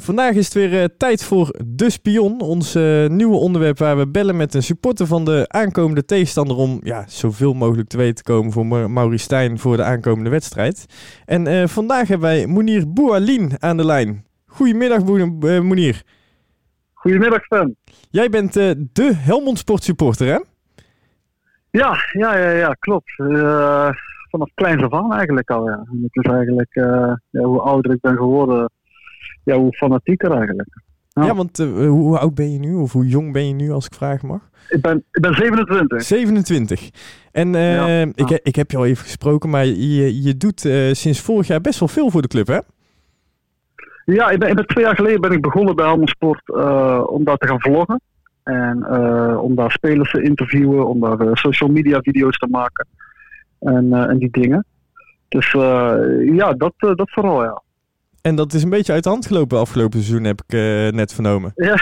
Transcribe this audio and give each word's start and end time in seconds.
Vandaag 0.00 0.34
is 0.34 0.44
het 0.44 0.54
weer 0.54 0.72
uh, 0.72 0.84
tijd 0.96 1.24
voor 1.24 1.54
De 1.66 1.90
Spion, 1.90 2.40
ons 2.40 2.76
uh, 2.76 3.08
nieuwe 3.08 3.36
onderwerp 3.36 3.78
waar 3.78 3.96
we 3.96 4.08
bellen 4.08 4.36
met 4.36 4.54
een 4.54 4.62
supporter 4.62 5.06
van 5.06 5.24
de 5.24 5.44
aankomende 5.48 6.04
tegenstander 6.04 6.56
om 6.56 6.80
ja, 6.82 7.04
zoveel 7.06 7.52
mogelijk 7.54 7.88
te 7.88 7.96
weten 7.96 8.14
te 8.14 8.22
komen 8.22 8.52
voor 8.52 8.66
Ma 8.66 8.88
Maurice 8.88 9.24
Stijn 9.24 9.58
voor 9.58 9.76
de 9.76 9.82
aankomende 9.82 10.30
wedstrijd. 10.30 10.86
En 11.24 11.46
uh, 11.46 11.66
vandaag 11.66 12.08
hebben 12.08 12.28
wij 12.28 12.46
Mounir 12.46 12.92
Boualin 12.92 13.52
aan 13.58 13.76
de 13.76 13.84
lijn. 13.84 14.24
Goedemiddag 14.46 15.04
Mounir. 15.04 16.02
Goedemiddag 16.92 17.44
Sven. 17.44 17.76
Jij 18.10 18.28
bent 18.28 18.52
de 18.92 19.12
Helmond 19.14 19.58
Sport 19.58 19.82
supporter 19.82 20.26
hè? 20.26 20.38
Ja, 21.70 21.96
ja, 22.12 22.36
ja, 22.36 22.50
ja 22.50 22.76
klopt. 22.78 23.12
vanaf 24.30 24.50
kleins 24.54 24.82
af 24.82 24.92
aan 24.92 25.12
eigenlijk 25.12 25.50
al. 25.50 25.68
Ja. 25.68 25.84
Het 26.02 26.24
is 26.24 26.32
eigenlijk 26.32 26.74
ja, 27.30 27.42
hoe 27.42 27.60
ouder 27.60 27.92
ik 27.92 28.00
ben 28.00 28.16
geworden 28.16 28.70
ja, 29.44 29.56
hoe 29.56 29.72
fanatieker 29.72 30.30
eigenlijk. 30.30 30.68
Ja, 31.12 31.34
want 31.34 31.58
uh, 31.58 31.88
hoe 31.88 32.18
oud 32.18 32.34
ben 32.34 32.52
je 32.52 32.58
nu? 32.58 32.74
Of 32.74 32.92
hoe 32.92 33.06
jong 33.06 33.32
ben 33.32 33.48
je 33.48 33.54
nu, 33.54 33.70
als 33.70 33.86
ik 33.86 33.94
vragen 33.94 34.28
mag? 34.28 34.48
Ik 34.68 34.80
ben, 34.80 35.04
ik 35.10 35.20
ben 35.20 35.34
27. 35.34 36.02
27. 36.02 36.90
En 37.32 37.54
uh, 37.54 37.74
ja, 37.74 38.12
ik, 38.14 38.40
ik 38.42 38.56
heb 38.56 38.70
je 38.70 38.76
al 38.76 38.86
even 38.86 39.04
gesproken, 39.04 39.50
maar 39.50 39.66
je, 39.66 40.22
je 40.22 40.36
doet 40.36 40.64
uh, 40.64 40.92
sinds 40.92 41.20
vorig 41.20 41.46
jaar 41.46 41.60
best 41.60 41.78
wel 41.78 41.88
veel 41.88 42.10
voor 42.10 42.22
de 42.22 42.28
club, 42.28 42.46
hè? 42.46 42.58
Ja, 44.04 44.30
ik 44.30 44.38
ben, 44.38 44.48
ik 44.48 44.54
ben 44.54 44.66
twee 44.66 44.84
jaar 44.84 44.94
geleden 44.94 45.20
ben 45.20 45.32
ik 45.32 45.40
begonnen 45.40 45.76
bij 45.76 45.86
Helmond 45.86 46.08
Sport 46.08 46.50
om 47.08 47.24
daar 47.24 47.36
te 47.36 47.46
gaan 47.46 47.60
vloggen. 47.60 48.00
En 48.42 48.86
om 49.38 49.54
daar 49.54 49.70
spelers 49.70 50.10
te 50.10 50.22
interviewen, 50.22 50.88
om 50.88 51.00
daar 51.00 51.36
social 51.36 51.70
media 51.70 52.00
video's 52.00 52.38
te 52.38 52.48
maken. 52.50 52.86
En, 53.58 53.92
en 53.92 54.18
die 54.18 54.30
dingen. 54.30 54.64
Dus 55.28 55.50
ja, 56.32 56.52
dat, 56.52 56.72
dat 56.78 57.10
vooral, 57.10 57.42
ja. 57.42 57.62
En 58.22 58.34
dat 58.34 58.52
is 58.52 58.62
een 58.62 58.70
beetje 58.70 58.92
uit 58.92 59.02
de 59.02 59.08
hand 59.08 59.26
gelopen 59.26 59.58
afgelopen 59.58 60.02
seizoen, 60.02 60.24
heb 60.24 60.42
ik 60.46 60.54
uh, 60.54 60.88
net 60.88 61.14
vernomen. 61.14 61.52
Ja, 61.54 61.76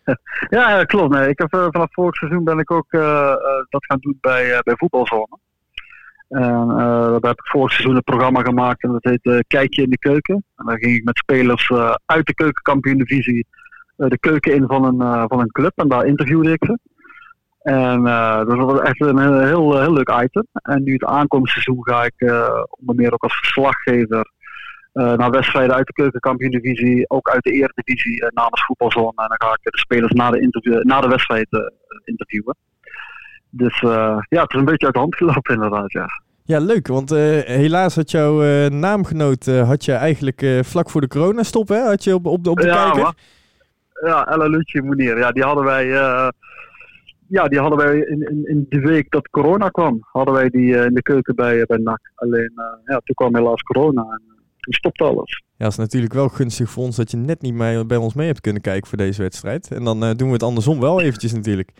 ja 0.58 0.84
klopt. 0.84 1.16
Ik 1.16 1.38
heb, 1.38 1.54
uh, 1.54 1.66
vanaf 1.70 1.92
vorig 1.92 2.14
seizoen 2.14 2.44
ben 2.44 2.58
ik 2.58 2.70
ook 2.70 2.92
uh, 2.92 3.34
dat 3.68 3.84
gaan 3.86 3.98
doen 3.98 4.18
bij, 4.20 4.60
bij 4.62 4.74
voetbalzone. 4.76 5.38
En 6.28 6.68
dat 7.10 7.22
heb 7.22 7.38
ik 7.38 7.46
vorig 7.46 7.72
seizoen 7.72 7.96
een 7.96 8.02
programma 8.02 8.42
gemaakt 8.42 8.82
en 8.82 8.92
dat 8.92 9.04
heet 9.04 9.44
Kijkje 9.46 9.82
in 9.82 9.90
de 9.90 9.98
Keuken. 9.98 10.44
En 10.56 10.66
daar 10.66 10.78
ging 10.78 10.96
ik 10.96 11.04
met 11.04 11.18
spelers 11.18 11.70
uit 12.06 12.26
de 12.26 12.34
keukenkampioen-divisie 12.34 13.46
de 13.96 14.18
keuken 14.18 14.54
in 14.54 14.66
van 14.66 14.84
een, 14.84 15.28
van 15.28 15.40
een 15.40 15.50
club. 15.50 15.72
En 15.74 15.88
daar 15.88 16.06
interviewde 16.06 16.52
ik 16.52 16.64
ze. 16.64 16.78
En 17.62 18.02
dat 18.46 18.56
was 18.56 18.80
echt 18.80 19.00
een 19.00 19.18
heel, 19.18 19.80
heel, 19.80 19.92
leuk 19.92 20.20
item. 20.22 20.46
En 20.52 20.82
nu 20.82 20.92
het 20.92 21.04
aankomend 21.04 21.50
seizoen 21.50 21.84
ga 21.84 22.04
ik 22.04 22.32
onder 22.70 22.94
meer 22.94 23.12
ook 23.12 23.22
als 23.22 23.36
verslaggever 23.36 24.30
uh, 24.94 25.12
naar 25.12 25.30
wedstrijden 25.30 25.76
uit 25.76 25.86
de 25.86 25.92
keukenkampioen-divisie, 25.92 27.10
ook 27.10 27.28
uit 27.28 27.42
de 27.42 27.50
eredivisie 27.50 28.22
uh, 28.22 28.28
namens 28.30 28.64
voetbalzone. 28.64 29.12
En 29.16 29.28
dan 29.28 29.48
ga 29.48 29.52
ik 29.52 29.72
de 29.72 29.78
spelers 29.78 30.12
na 30.12 30.30
de, 30.30 30.40
interview, 30.40 30.82
na 30.82 31.00
de 31.00 31.08
wedstrijd 31.08 31.46
uh, 31.50 31.60
interviewen. 32.04 32.56
Dus 33.50 33.80
ja, 33.80 34.22
het 34.28 34.52
is 34.52 34.58
een 34.58 34.64
beetje 34.64 34.86
uit 34.86 34.94
de 34.94 35.00
hand 35.00 35.16
gelopen 35.16 35.54
inderdaad, 35.54 35.92
ja. 35.92 36.06
Ja, 36.44 36.58
leuk, 36.58 36.86
want 36.86 37.10
helaas 37.10 37.94
had 37.96 38.10
jouw 38.10 38.68
naamgenoot 38.68 39.46
had 39.46 39.84
je 39.84 39.92
eigenlijk 39.92 40.60
vlak 40.60 40.90
voor 40.90 41.00
de 41.00 41.08
coronastop, 41.08 41.68
hè? 41.68 41.78
Had 41.78 42.04
je 42.04 42.14
op, 42.14 42.26
op 42.26 42.44
de, 42.44 42.50
op 42.50 42.56
de 42.56 42.66
ja, 42.66 42.90
kijker? 42.90 43.14
Ja, 44.04 44.26
Ella 44.26 44.46
Lutje. 44.46 44.96
Ja, 44.96 45.32
die 45.32 45.42
hadden 45.42 45.64
wij 45.64 45.86
ja, 47.28 47.48
die 47.48 47.60
hadden 47.60 47.78
wij 47.78 47.98
in, 47.98 48.20
in, 48.20 48.46
in 48.46 48.66
de 48.68 48.80
week 48.80 49.10
dat 49.10 49.28
corona 49.28 49.68
kwam, 49.68 49.98
hadden 50.00 50.34
wij 50.34 50.48
die 50.48 50.76
in 50.76 50.94
de 50.94 51.02
keuken 51.02 51.34
bij, 51.34 51.64
bij 51.66 51.78
NAC. 51.78 52.10
Alleen, 52.14 52.52
ja, 52.84 53.00
toen 53.04 53.14
kwam 53.14 53.36
helaas 53.36 53.62
corona 53.62 54.02
en 54.02 54.32
toen 54.62 54.74
stopte 54.74 55.04
alles. 55.04 55.42
Ja, 55.56 55.64
het 55.64 55.72
is 55.72 55.78
natuurlijk 55.78 56.12
wel 56.12 56.28
gunstig 56.28 56.70
voor 56.70 56.82
ons 56.82 56.96
dat 56.96 57.10
je 57.10 57.16
net 57.16 57.42
niet 57.42 57.54
mee, 57.54 57.86
bij 57.86 57.96
ons 57.96 58.14
mee 58.14 58.26
hebt 58.26 58.40
kunnen 58.40 58.62
kijken 58.62 58.88
voor 58.88 58.98
deze 58.98 59.22
wedstrijd. 59.22 59.70
En 59.70 59.84
dan 59.84 60.04
uh, 60.04 60.10
doen 60.16 60.26
we 60.26 60.32
het 60.32 60.42
andersom 60.42 60.80
wel 60.80 61.00
eventjes 61.00 61.32
natuurlijk. 61.32 61.70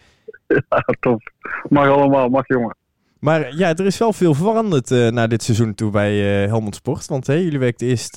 Ja, 0.68 0.84
top. 1.00 1.32
Mag 1.68 1.88
allemaal, 1.88 2.28
mag 2.28 2.48
jongen. 2.48 2.76
Maar 3.18 3.56
ja, 3.56 3.74
er 3.74 3.86
is 3.86 3.98
wel 3.98 4.12
veel 4.12 4.34
veranderd 4.34 4.90
uh, 4.90 5.08
na 5.08 5.26
dit 5.26 5.42
seizoen 5.42 5.74
toe 5.74 5.90
bij 5.90 6.42
uh, 6.42 6.48
Helmond 6.48 6.74
Sport. 6.74 7.06
Want 7.06 7.26
hey, 7.26 7.42
jullie 7.42 7.58
werkten 7.58 7.86
eerst 7.86 8.16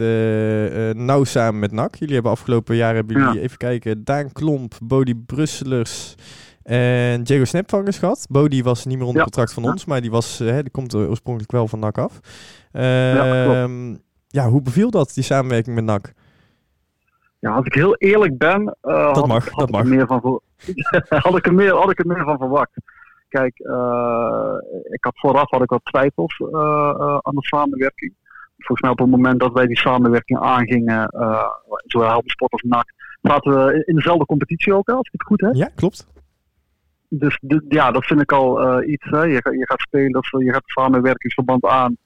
nauw 0.98 1.24
samen 1.24 1.59
met 1.59 1.72
NAC. 1.72 1.96
Jullie 1.96 2.14
hebben 2.14 2.31
afgelopen 2.31 2.75
jaar, 2.75 2.96
hebben 2.96 3.22
jullie, 3.22 3.42
even 3.42 3.58
kijken, 3.58 4.04
Daan 4.04 4.31
Klomp, 4.31 4.74
Bodie 4.84 5.24
Brusselers 5.25 6.16
en 6.64 7.24
Diego 7.24 7.46
Snapvangers 7.46 7.98
gehad. 7.98 8.25
Bodie 8.30 8.64
was 8.64 8.86
niet 8.86 8.98
meer 8.98 9.08
onder 9.08 9.24
contract 9.24 9.54
van 9.54 9.64
ons, 9.64 9.86
maar 9.86 10.02
die, 10.02 10.12
was, 10.12 10.38
die 10.38 10.72
komt 10.72 10.96
oorspronkelijk 10.96 11.52
wel 11.52 11.68
van 11.68 11.80
NAC 11.80 11.98
af. 11.98 12.20
ja, 12.72 13.46
ehm, 13.46 13.96
ja, 14.35 14.50
hoe 14.50 14.62
beviel 14.62 14.90
dat, 14.90 15.13
die 15.13 15.23
samenwerking 15.23 15.75
met 15.75 15.84
NAC? 15.84 16.13
Ja, 17.40 17.51
als 17.51 17.66
ik 17.66 17.73
heel 17.73 17.96
eerlijk 17.96 18.38
ben, 18.38 18.62
uh, 18.62 18.68
dat 18.81 19.16
had, 19.16 19.28
mag, 19.28 19.50
had, 19.50 19.59
dat 19.59 19.72
mag. 19.72 19.81
Ik 19.81 19.88
meer 19.88 20.07
van, 20.07 20.41
had, 21.25 21.38
ik 21.38 21.46
er 21.46 21.53
meer, 21.53 21.73
had 21.73 21.91
ik 21.91 22.00
er 22.00 22.07
meer 22.07 22.23
van 22.23 22.38
verwacht. 22.38 22.72
Kijk, 23.29 23.59
uh, 23.59 24.56
ik 24.90 25.03
had 25.03 25.19
vooraf 25.19 25.50
had 25.50 25.62
ik 25.62 25.69
wat 25.69 25.85
twijfels 25.85 26.40
uh, 26.40 27.18
aan 27.22 27.35
de 27.35 27.45
samenwerking. 27.45 28.13
Volgens 28.57 28.81
mij 28.81 28.91
op 28.91 29.00
het 29.00 29.09
moment 29.09 29.40
dat 29.40 29.53
wij 29.53 29.68
die 29.68 29.78
samenwerking 29.78 30.40
aangingen, 30.40 31.09
zowel 31.85 32.09
Helmsport 32.09 32.51
als 32.51 32.62
NAC, 32.62 32.94
zaten 33.22 33.51
we 33.51 33.84
in 33.85 33.95
dezelfde 33.95 34.25
competitie 34.25 34.74
ook, 34.74 34.90
als 34.90 35.07
ik 35.07 35.12
het 35.12 35.24
goed 35.24 35.41
heb. 35.41 35.53
Ja, 35.53 35.69
klopt. 35.75 36.07
Dus 37.09 37.40
ja, 37.68 37.91
dat 37.91 38.06
vind 38.06 38.22
ik 38.22 38.31
al 38.31 38.84
iets. 38.84 39.09
Hè. 39.09 39.22
Je, 39.22 39.31
je 39.34 39.66
gaat 39.66 39.81
spelen, 39.81 40.24
je 40.29 40.53
gaat 40.53 40.63
samenwerkingsverband 40.66 41.66
aan. 41.66 41.97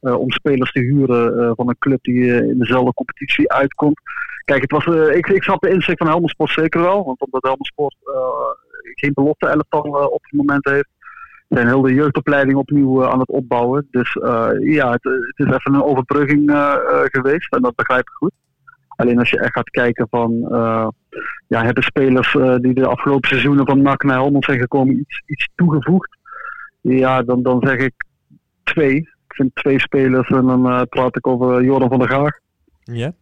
Uh, 0.00 0.18
om 0.18 0.30
spelers 0.30 0.72
te 0.72 0.80
huren 0.80 1.38
uh, 1.38 1.50
van 1.54 1.68
een 1.68 1.78
club 1.78 2.02
die 2.02 2.14
uh, 2.14 2.36
in 2.36 2.58
dezelfde 2.58 2.92
competitie 2.94 3.52
uitkomt. 3.52 4.00
Kijk, 4.44 4.62
het 4.62 4.70
was, 4.70 4.86
ik, 5.14 5.26
ik 5.26 5.42
snap 5.42 5.60
de 5.60 5.70
inzicht 5.70 5.98
van 5.98 6.06
Helmond 6.06 6.30
Sport 6.30 6.50
zeker 6.50 6.80
wel. 6.80 7.04
Want 7.04 7.20
omdat 7.20 7.42
Helmond 7.42 7.66
Sport 7.66 7.96
geen 8.94 9.12
belofte 9.14 9.46
elftal 9.46 9.82
op 9.90 10.22
het 10.22 10.32
moment 10.32 10.64
heeft. 10.64 10.88
zijn 11.48 11.66
heel 11.66 11.82
de 11.82 11.94
jeugdopleiding 11.94 12.56
opnieuw 12.56 13.06
aan 13.06 13.18
het 13.18 13.28
opbouwen. 13.28 13.86
Dus 13.90 14.12
ja, 14.60 14.90
het, 14.90 15.02
het, 15.02 15.32
is 15.34 15.46
even 15.46 15.74
een 15.74 15.82
overbrugging 15.82 16.50
geweest. 17.10 17.52
En 17.52 17.62
dat 17.62 17.74
begrijp 17.74 18.00
ik 18.00 18.14
goed. 18.14 18.32
Alleen 18.88 19.18
als 19.18 19.30
je 19.30 19.40
echt 19.40 19.52
gaat 19.52 19.70
kijken 19.70 20.06
van... 20.10 20.46
ja, 21.46 21.64
hebben 21.64 21.82
spelers 21.82 22.32
die 22.60 22.74
de 22.74 22.86
afgelopen 22.86 23.28
seizoenen 23.28 23.66
van 23.66 23.82
NAC 23.82 24.02
naar 24.02 24.16
Helmond 24.16 24.44
zijn 24.44 24.58
gekomen 24.58 24.98
iets, 24.98 25.22
iets 25.26 25.48
toegevoegd? 25.54 26.16
Ja, 26.80 27.22
dan, 27.22 27.42
dan 27.42 27.60
zeg 27.66 27.78
ik 27.78 28.04
twee 28.62 29.08
vind 29.38 29.54
twee 29.54 29.80
spelers 29.80 30.28
en 30.28 30.46
dan 30.46 30.66
uh, 30.66 30.82
praat 30.88 31.16
ik 31.16 31.26
over 31.26 31.64
Jordan 31.64 31.88
van 31.88 31.98
der 31.98 32.08
Gaag. 32.08 32.38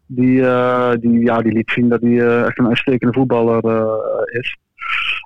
Die, 0.07 0.41
uh, 0.41 0.93
die, 1.01 1.21
ja, 1.21 1.43
die 1.43 1.53
liet 1.53 1.71
zien 1.71 1.89
dat 1.89 2.01
hij 2.01 2.45
echt 2.45 2.59
een 2.59 2.69
uitstekende 2.69 3.13
voetballer 3.13 3.63
is. 4.27 4.59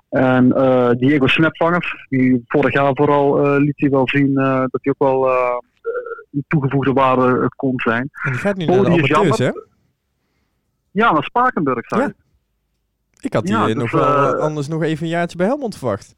En 0.09 0.49
Diego 0.97 1.27
Snapvangers, 1.27 2.05
die 2.09 2.43
vorig 2.47 2.73
jaar 2.73 2.91
vooral 2.93 3.59
liet 3.59 3.79
hij 3.79 3.89
wel 3.89 4.07
zien 4.07 4.33
dat 4.33 4.79
hij 4.81 4.93
ook 4.97 5.09
wel 5.09 5.29
een 6.31 6.43
toegevoegde 6.47 6.93
waarde 6.93 7.51
kon 7.55 7.73
zijn. 7.75 8.09
En 8.23 8.31
die 8.31 8.39
gaat 8.39 8.57
nu 8.57 8.65
naar 8.65 8.83
de 8.83 8.89
amateurs, 8.89 9.37
hè? 9.37 9.51
Ja, 10.91 11.11
naar 11.11 11.23
Spakenburg, 11.23 11.87
zei 11.87 12.01
ja. 12.01 12.13
Ik 13.19 13.33
had 13.33 13.45
die 13.45 13.55
ja, 13.55 13.67
nog 13.67 13.77
dus, 13.77 13.91
wel 13.91 14.35
anders 14.35 14.67
nog 14.67 14.83
even 14.83 15.03
een 15.03 15.11
jaartje 15.11 15.37
bij 15.37 15.47
Helmond 15.47 15.77
verwacht. 15.77 16.15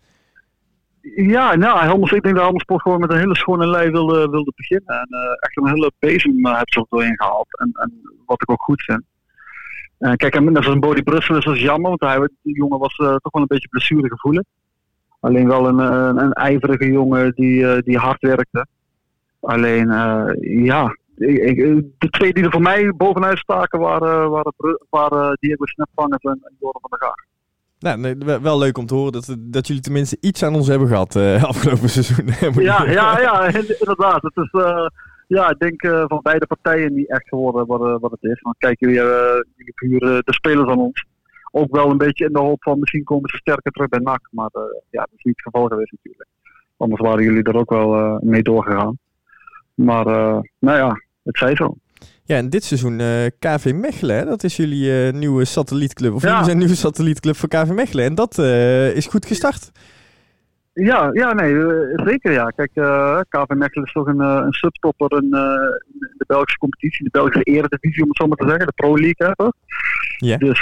Ja, 1.16 1.56
nou, 1.56 1.80
Helmond, 1.80 2.12
ik 2.12 2.24
denk 2.24 2.36
dat 2.36 2.52
Sport 2.56 2.82
gewoon 2.82 3.00
met 3.00 3.12
een 3.12 3.18
hele 3.18 3.36
schone 3.36 3.68
lei 3.68 3.90
wilde, 3.90 4.30
wilde 4.30 4.54
beginnen. 4.56 5.00
En 5.00 5.08
uh, 5.10 5.20
echt 5.40 5.58
een 5.58 5.68
hele 5.68 5.92
bezem 6.00 6.46
uh, 6.46 6.58
heb 6.58 6.70
ze 6.70 6.80
er 6.80 6.86
doorheen 6.90 7.18
gehaald. 7.18 7.60
En, 7.60 7.70
en 7.74 8.02
wat 8.26 8.42
ik 8.42 8.52
ook 8.52 8.62
goed 8.62 8.82
vind. 8.82 9.04
Uh, 10.00 10.14
kijk, 10.14 10.36
en 10.36 10.44
net 10.44 10.58
als 10.58 10.68
een 10.68 10.80
Bodie 10.80 11.04
Brussel 11.04 11.38
is 11.38 11.44
dat 11.44 11.60
jammer, 11.60 11.90
want 11.90 12.02
hij, 12.02 12.30
die 12.42 12.56
jongen 12.56 12.80
was 12.80 12.96
toch 12.96 13.32
wel 13.32 13.42
een 13.42 13.48
beetje 13.48 13.68
blessuregevoelig. 13.68 14.44
Alleen 15.20 15.48
wel 15.48 15.68
een, 15.68 15.78
een, 15.78 16.18
een, 16.18 16.34
ijverige 16.34 16.92
jongen 16.92 17.32
die, 17.36 17.84
die 17.84 17.98
hard 17.98 18.22
werkte. 18.22 18.68
Alleen, 19.40 19.88
ja, 20.64 20.96
ik, 21.18 21.84
de 21.98 22.10
twee 22.10 22.34
die 22.34 22.44
er 22.44 22.52
voor 22.52 22.62
mij 22.62 22.94
bovenuit 22.96 23.38
staken 23.38 23.80
waren, 23.80 24.30
waren, 24.30 24.54
waren 24.90 25.38
Diego 25.40 25.66
Snapvangers 25.66 26.24
en, 26.24 26.42
Jordan 26.60 26.82
van 26.82 26.98
der 26.98 27.08
Gaag. 27.08 27.33
Nou, 27.84 28.00
nee, 28.00 28.16
wel 28.42 28.58
leuk 28.58 28.78
om 28.78 28.86
te 28.86 28.96
horen 28.96 29.12
dat, 29.12 29.36
dat 29.40 29.68
jullie 29.68 29.82
tenminste 29.82 30.18
iets 30.20 30.44
aan 30.44 30.56
ons 30.56 30.68
hebben 30.68 30.88
gehad 30.88 31.16
uh, 31.16 31.44
afgelopen 31.54 31.90
seizoen. 31.90 32.26
ja, 32.64 32.84
ja, 32.90 33.20
ja, 33.20 33.46
inderdaad. 33.48 34.22
Het 34.22 34.38
is, 34.38 34.52
uh, 34.52 34.88
ja, 35.28 35.50
ik 35.50 35.60
denk 35.60 35.84
uh, 35.84 36.04
van 36.08 36.20
beide 36.22 36.46
partijen 36.46 36.94
niet 36.94 37.10
echt 37.10 37.28
geworden 37.28 37.66
wat, 37.66 38.02
wat 38.02 38.12
het 38.12 38.24
is. 38.24 38.42
Want 38.42 38.58
kijk, 38.58 38.80
jullie, 38.80 38.96
jullie 39.56 39.74
huren 39.76 40.22
de 40.26 40.34
spelers 40.34 40.70
aan 40.70 40.80
ons. 40.80 41.06
Ook 41.52 41.76
wel 41.76 41.92
een 41.92 41.98
beetje 41.98 42.26
in 42.26 42.34
de 42.34 42.40
hoop 42.40 42.64
van 42.64 42.80
misschien 42.80 43.04
komen 43.04 43.30
ze 43.30 43.38
sterker 43.38 43.72
terug 43.72 43.90
bij 43.90 44.00
NAC. 44.00 44.28
Maar 44.32 44.50
ja, 44.90 45.00
dat 45.02 45.16
is 45.16 45.24
niet 45.24 45.36
het 45.36 45.54
geval 45.54 45.68
geweest 45.68 45.92
natuurlijk. 45.92 46.30
Anders 46.78 47.02
waren 47.02 47.24
jullie 47.24 47.44
er 47.44 47.56
ook 47.56 47.70
wel 47.70 48.20
mee 48.22 48.42
doorgegaan. 48.42 48.98
Maar 49.74 50.06
nou 50.60 50.78
ja, 50.78 51.02
het 51.24 51.38
zij 51.38 51.56
zo. 51.56 51.76
Ja, 52.26 52.38
en 52.38 52.50
dit 52.50 52.64
seizoen 52.64 53.00
uh, 53.00 53.26
eh, 53.26 53.32
KV 53.40 53.72
Mechelen, 53.76 54.16
hè? 54.16 54.26
dat 54.26 54.44
is 54.44 54.56
jullie 54.56 55.06
uh, 55.06 55.14
nieuwe 55.14 55.46
satellietclub. 55.46 56.14
Of 56.14 56.22
ja. 56.22 56.30
jullie 56.30 56.46
zijn 56.46 56.58
nieuwe 56.58 56.76
satellietclub 56.76 57.36
voor 57.36 57.50
KV 57.50 57.70
Mechelen. 57.70 58.06
En 58.06 58.16
dat 58.16 58.38
uh, 58.38 58.96
is 58.96 59.08
goed 59.08 59.26
gestart. 59.26 59.72
Ja, 60.74 61.10
ja 61.12 61.34
nee, 61.34 61.56
zeker 61.96 62.32
ja. 62.32 62.50
Kijk, 62.50 62.72
KV 63.30 63.56
Mechelen 63.56 63.86
is 63.86 63.92
toch 63.92 64.08
een, 64.08 64.20
een 64.20 64.54
subtopper 64.54 65.12
in, 65.12 65.24
in, 65.24 65.30
de 66.18 66.24
Belgische 66.28 66.58
competitie. 66.58 67.04
De 67.04 67.10
Belgische 67.12 67.44
eredivisie, 67.44 68.04
om 68.04 68.08
het 68.08 68.18
zo 68.18 68.28
maar 68.28 68.38
te 68.38 68.48
zeggen. 68.48 68.66
De 68.66 68.74
Pro 68.76 68.98
League, 68.98 69.36
toch? 69.36 69.54
Ja. 70.18 70.38
Dus 70.38 70.62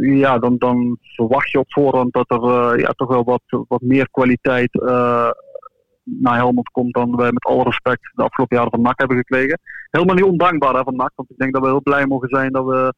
ja, 0.00 0.38
dan, 0.38 0.58
dan 0.58 0.98
verwacht 1.02 1.50
je 1.50 1.58
op 1.58 1.72
voorhand 1.72 2.12
dat 2.12 2.30
er 2.30 2.78
ja, 2.80 2.90
toch 2.96 3.08
wel 3.08 3.24
wat, 3.24 3.42
wat 3.68 3.80
meer 3.80 4.10
kwaliteit 4.10 4.72
naar 6.04 6.36
Helmond 6.36 6.68
komt 6.68 6.94
dan 6.94 7.16
wij 7.16 7.32
met 7.32 7.44
alle 7.44 7.62
respect 7.62 8.10
de 8.14 8.22
afgelopen 8.22 8.56
jaren 8.56 8.72
van 8.72 8.80
NAC 8.80 8.98
hebben 8.98 9.16
gekregen. 9.16 9.58
Helemaal 9.90 10.14
niet 10.14 10.24
ondankbaar 10.24 10.74
hè, 10.74 10.82
van 10.82 10.96
NAC, 10.96 11.12
want 11.14 11.30
ik 11.30 11.36
denk 11.36 11.52
dat 11.52 11.62
we 11.62 11.68
heel 11.68 11.82
blij 11.82 12.06
mogen 12.06 12.28
zijn 12.28 12.52
dat 12.52 12.64
we 12.64 12.94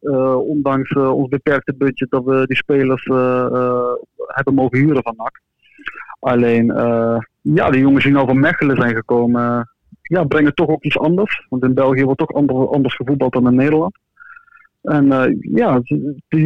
uh, 0.00 0.36
ondanks 0.36 0.90
uh, 0.90 1.14
ons 1.14 1.28
beperkte 1.28 1.74
budget, 1.74 2.10
dat 2.10 2.24
we 2.24 2.46
die 2.46 2.56
spelers 2.56 3.06
uh, 3.06 3.92
hebben 4.26 4.54
mogen 4.54 4.78
huren 4.78 5.02
van 5.02 5.14
NAC. 5.16 5.40
Alleen, 6.20 6.66
ja, 7.40 7.70
de 7.70 7.78
jongens 7.78 8.04
die 8.04 8.12
nou 8.12 8.26
van 8.26 8.40
Mechelen 8.40 8.76
zijn 8.76 8.94
gekomen, 8.94 9.70
ja, 10.02 10.24
brengen 10.24 10.54
toch 10.54 10.68
ook 10.68 10.82
iets 10.82 10.98
anders. 10.98 11.46
Want 11.48 11.64
in 11.64 11.74
België 11.74 12.04
wordt 12.04 12.18
toch 12.18 12.34
anders, 12.72 12.94
gevoetbald 12.94 13.32
dan 13.32 13.46
in 13.46 13.54
Nederland. 13.54 13.98
En 14.82 15.06
ja, 15.40 15.76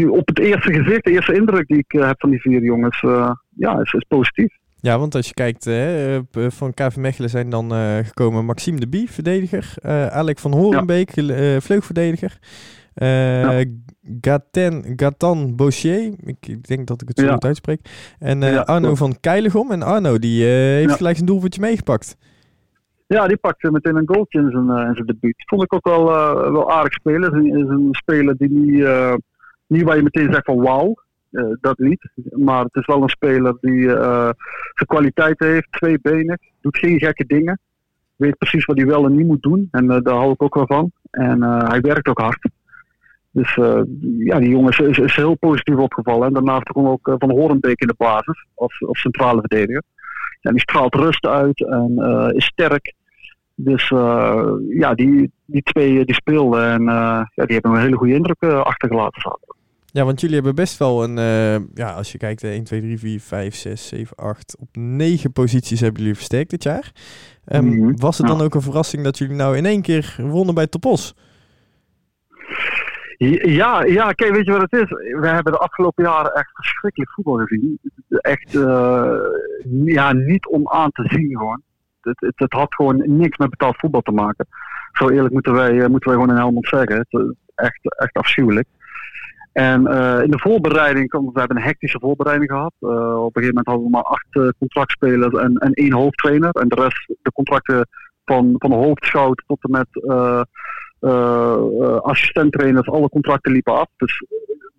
op 0.08 0.26
het 0.28 0.38
eerste 0.38 0.72
gezicht, 0.72 1.04
de 1.04 1.10
eerste 1.10 1.34
indruk 1.34 1.66
die 1.66 1.78
ik 1.78 1.92
heb 1.92 2.20
van 2.20 2.30
die 2.30 2.40
vier 2.40 2.62
jongens, 2.62 3.00
ja, 3.56 3.80
is 3.80 4.04
positief. 4.08 4.56
Ja, 4.80 4.98
want 4.98 5.14
als 5.14 5.26
je 5.26 5.34
kijkt, 5.34 5.64
hè, 5.64 6.18
van 6.30 6.74
KV 6.74 6.96
Mechelen 6.96 7.30
zijn 7.30 7.50
dan 7.50 7.72
uh, 7.72 7.96
gekomen 7.96 8.44
Maxime 8.44 8.80
de 8.80 8.88
Bie, 8.88 9.10
verdediger. 9.10 9.74
Uh, 9.86 10.06
Alec 10.06 10.38
van 10.38 10.52
Horenbeek, 10.52 11.14
ja. 11.14 11.22
uh, 11.22 11.60
vleugverdediger. 11.60 12.38
Ja. 12.94 13.64
Gaten, 14.20 14.92
Gatan 14.96 15.56
Boucher, 15.56 16.12
ik, 16.24 16.68
denk 16.68 16.86
dat 16.86 17.02
ik 17.02 17.08
het 17.08 17.18
zo 17.18 17.32
goed 17.32 17.44
uitspreek. 17.44 17.80
En 18.18 18.66
Arno 18.66 18.94
van 18.94 19.20
Keilegom. 19.20 19.70
En 19.70 19.82
Arno, 19.82 20.18
die 20.18 20.44
heeft 20.44 20.96
gelijk 20.96 21.16
zijn 21.16 21.28
doelpuntje 21.28 21.60
meegepakt. 21.60 22.16
Ja, 23.06 23.26
die 23.26 23.36
pakte 23.36 23.70
meteen 23.70 23.96
een 23.96 24.08
goaltje 24.08 24.38
in 24.38 24.50
zijn, 24.50 24.68
in 24.88 24.94
zijn 24.94 25.06
debuut. 25.06 25.44
Vond 25.46 25.62
ik 25.62 25.74
ook 25.74 25.84
wel, 25.84 26.04
wel 26.52 26.70
aardig 26.70 26.92
spelen. 26.92 27.32
Is 27.32 27.52
een, 27.52 27.70
een 27.70 27.88
speler 27.90 28.36
die 28.36 28.50
niet, 28.50 28.86
niet 29.66 29.82
waar 29.82 29.96
je 29.96 30.02
meteen 30.02 30.32
zegt 30.32 30.44
van 30.44 30.62
wauw. 30.62 30.94
Uh, 31.36 31.56
dat 31.60 31.78
niet. 31.78 32.08
Maar 32.30 32.64
het 32.64 32.74
is 32.74 32.86
wel 32.86 33.02
een 33.02 33.08
speler 33.08 33.56
die 33.60 33.80
uh, 33.80 34.30
zijn 34.74 34.86
kwaliteit 34.86 35.38
heeft, 35.38 35.66
twee 35.72 35.98
benen, 36.02 36.38
doet 36.60 36.78
geen 36.78 36.98
gekke 36.98 37.26
dingen. 37.26 37.60
Weet 38.16 38.38
precies 38.38 38.64
wat 38.64 38.76
hij 38.76 38.86
wel 38.86 39.04
en 39.04 39.16
niet 39.16 39.26
moet 39.26 39.42
doen. 39.42 39.68
En 39.70 39.84
uh, 39.84 39.98
daar 40.02 40.14
hou 40.14 40.32
ik 40.32 40.42
ook 40.42 40.54
wel 40.54 40.66
van. 40.66 40.92
En 41.10 41.42
hij 41.42 41.80
werkt 41.80 42.08
ook 42.08 42.20
hard. 42.20 42.48
Dus 43.30 43.54
ja, 44.18 44.38
die 44.38 44.48
jongen 44.48 44.88
is, 44.88 45.16
heel 45.16 45.34
positief 45.34 45.76
opgevallen. 45.76 46.26
En 46.26 46.32
daarnaast 46.32 46.62
kwam 46.62 46.86
ook 46.86 47.14
Van 47.18 47.30
Horenbeek 47.30 47.80
in 47.80 47.86
de 47.86 47.94
basis 47.96 48.46
als, 48.54 48.78
centrale 48.90 49.40
verdediger. 49.40 49.82
En 50.40 50.52
die 50.52 50.60
straalt 50.60 50.94
rust 50.94 51.26
uit 51.26 51.66
en 51.66 51.96
is 52.34 52.44
sterk. 52.44 52.94
Dus 53.54 53.88
ja, 54.68 54.94
die, 54.94 55.32
die 55.44 55.62
twee 55.62 56.04
die 56.04 56.14
speelden 56.14 56.70
en 56.70 56.82
ja, 56.84 57.28
die 57.34 57.54
hebben 57.54 57.70
een 57.70 57.80
hele 57.80 57.96
goede 57.96 58.14
indruk 58.14 58.42
achtergelaten. 58.42 59.38
Ja, 59.86 60.04
want 60.04 60.20
jullie 60.20 60.34
hebben 60.34 60.54
best 60.54 60.78
wel 60.78 61.04
een, 61.04 61.16
uh, 61.16 61.68
ja, 61.74 61.92
als 61.92 62.12
je 62.12 62.18
kijkt, 62.18 62.42
1, 62.42 62.64
2, 62.64 62.80
3, 62.80 62.98
4, 62.98 63.20
5, 63.20 63.54
6, 63.54 63.88
7, 63.88 64.16
8, 64.16 64.56
op 64.58 64.68
9 64.72 65.32
posities 65.32 65.80
hebben 65.80 66.00
jullie 66.00 66.16
versterkt 66.16 66.50
dit 66.50 66.62
jaar. 66.62 66.92
Um, 67.52 67.64
mm 67.64 67.78
-hmm. 67.78 67.96
Was 67.96 68.18
het 68.18 68.26
dan 68.26 68.40
ook 68.40 68.54
een 68.54 68.62
verrassing 68.62 69.04
dat 69.04 69.18
jullie 69.18 69.36
nou 69.36 69.56
in 69.56 69.66
één 69.66 69.82
keer 69.82 70.16
wonnen 70.18 70.54
bij 70.54 70.66
Topos? 70.66 71.14
Ja, 73.18 73.84
ja, 73.84 74.12
kijk, 74.12 74.34
weet 74.34 74.46
je 74.46 74.52
wat 74.52 74.60
het 74.70 74.72
is? 74.72 74.90
We 75.20 75.28
hebben 75.28 75.52
de 75.52 75.58
afgelopen 75.58 76.04
jaren 76.04 76.32
echt 76.32 76.50
verschrikkelijk 76.52 77.10
voetbal 77.10 77.36
gezien. 77.36 77.78
Echt, 78.08 78.54
uh, 78.54 79.18
ja, 79.84 80.12
niet 80.12 80.46
om 80.46 80.68
aan 80.68 80.90
te 80.90 81.04
zien 81.08 81.36
gewoon. 81.36 81.62
Het, 82.00 82.20
het, 82.20 82.38
het, 82.38 82.52
had 82.52 82.74
gewoon 82.74 83.02
niks 83.16 83.36
met 83.36 83.50
betaald 83.50 83.76
voetbal 83.76 84.00
te 84.00 84.12
maken. 84.12 84.46
Zo 84.92 85.08
eerlijk 85.08 85.32
moeten 85.32 85.52
wij, 85.52 85.88
moeten 85.88 86.10
wij 86.10 86.20
gewoon 86.20 86.30
in 86.30 86.40
Helmond 86.40 86.68
zeggen. 86.68 86.96
Het, 86.96 87.34
echt, 87.54 87.96
echt 87.98 88.14
afschuwelijk. 88.14 88.66
En 89.56 89.82
uh, 89.82 90.22
in 90.22 90.30
de 90.30 90.38
voorbereiding, 90.38 91.10
we 91.10 91.38
hebben 91.38 91.56
een 91.56 91.62
hectische 91.62 91.98
voorbereiding 92.00 92.50
gehad. 92.50 92.72
Uh, 92.80 93.24
op 93.24 93.36
een 93.36 93.42
gegeven 93.42 93.54
moment 93.54 93.66
hadden 93.66 93.84
we 93.84 93.90
maar 93.90 94.02
acht 94.02 94.26
uh, 94.30 94.48
contractspelers 94.58 95.34
en, 95.34 95.54
en 95.56 95.72
één 95.72 95.92
hoofdtrainer. 95.92 96.50
En 96.50 96.68
de 96.68 96.74
rest, 96.74 97.06
de 97.22 97.32
contracten 97.32 97.88
van, 98.24 98.54
van 98.58 98.70
de 98.70 98.76
hoofdschout 98.76 99.42
tot 99.46 99.58
en 99.62 99.70
met 99.70 99.88
assistenttrainers, 102.02 102.88
alle 102.88 103.08
contracten 103.08 103.52
liepen 103.52 103.74
af. 103.74 103.88
Dus 103.96 104.24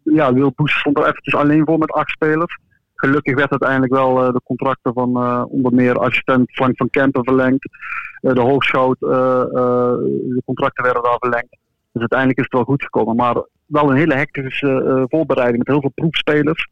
ja, 0.04 0.34
Wil 0.34 0.54
Boes 0.56 0.80
stond 0.80 0.98
er 0.98 1.08
eventjes 1.08 1.36
alleen 1.36 1.66
voor 1.66 1.78
met 1.78 1.92
acht 1.92 2.10
spelers. 2.10 2.60
Gelukkig 2.96 3.36
werd 3.36 3.52
uiteindelijk 3.52 3.94
wel 3.94 4.16
de 4.16 4.42
contracten 4.44 4.94
van 4.94 5.44
onder 5.50 5.74
meer 5.74 6.00
assistent 6.00 6.52
Frank 6.52 6.78
van 6.78 6.90
Kempen 6.90 7.24
verlengd. 7.24 7.70
de 8.20 8.42
hoogschout, 8.42 9.00
de 9.00 10.42
contracten 10.46 10.84
werden 10.84 11.04
daar 11.04 11.18
verlengd. 11.20 11.58
Dus 11.92 12.02
uiteindelijk 12.02 12.40
is 12.40 12.44
het 12.44 12.54
wel 12.54 12.64
goed 12.64 12.84
gekomen. 12.84 13.16
Maar 13.16 13.44
wel 13.66 13.90
een 13.90 13.98
hele 13.98 14.16
hectische 14.16 14.68
uh, 14.68 15.04
voorbereiding 15.08 15.58
met 15.58 15.68
heel 15.68 15.82
veel 15.82 15.92
proefspelers 15.96 16.68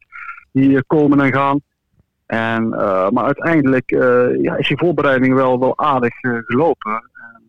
die 0.51 0.83
komen 0.83 1.19
en 1.19 1.33
gaan. 1.33 1.61
En, 2.25 2.63
uh, 2.65 3.09
maar 3.09 3.23
uiteindelijk 3.23 3.91
uh, 3.91 4.41
ja, 4.41 4.55
is 4.55 4.67
die 4.67 4.77
voorbereiding 4.77 5.33
wel, 5.33 5.59
wel 5.59 5.77
aardig 5.77 6.13
gelopen. 6.19 6.91
En, 6.93 7.43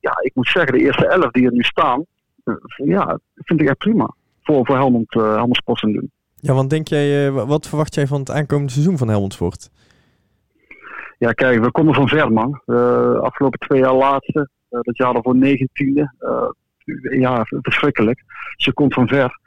ja, 0.00 0.12
ik 0.20 0.34
moet 0.34 0.48
zeggen, 0.48 0.72
de 0.72 0.84
eerste 0.84 1.06
elf 1.06 1.30
die 1.30 1.46
er 1.46 1.52
nu 1.52 1.62
staan, 1.62 2.04
ja, 2.76 3.18
vind 3.34 3.60
ik 3.60 3.68
echt 3.68 3.78
prima. 3.78 4.14
Voor, 4.42 4.66
voor 4.66 4.76
Helmond, 4.76 5.12
Helmond 5.12 5.56
Sport 5.56 5.80
doen. 5.80 6.10
Ja, 6.34 6.54
want 6.54 6.70
denk 6.70 6.88
jij, 6.88 7.30
wat 7.30 7.68
verwacht 7.68 7.94
jij 7.94 8.06
van 8.06 8.20
het 8.20 8.30
aankomende 8.30 8.72
seizoen 8.72 8.98
van 8.98 9.08
Helmond 9.08 9.32
Sport? 9.32 9.70
Ja, 11.18 11.32
kijk, 11.32 11.60
we 11.60 11.70
komen 11.70 11.94
van 11.94 12.08
ver, 12.08 12.32
man. 12.32 12.60
afgelopen 13.20 13.58
twee 13.58 13.80
jaar 13.80 13.94
laatste, 13.94 14.48
dat 14.68 14.96
jaar 14.96 15.14
ervoor 15.14 15.36
negentiende 15.36 16.14
ja, 17.18 17.46
verschrikkelijk. 17.48 18.22
Je 18.56 18.72
komt 18.72 18.94
van 18.94 19.08
ver. 19.08 19.38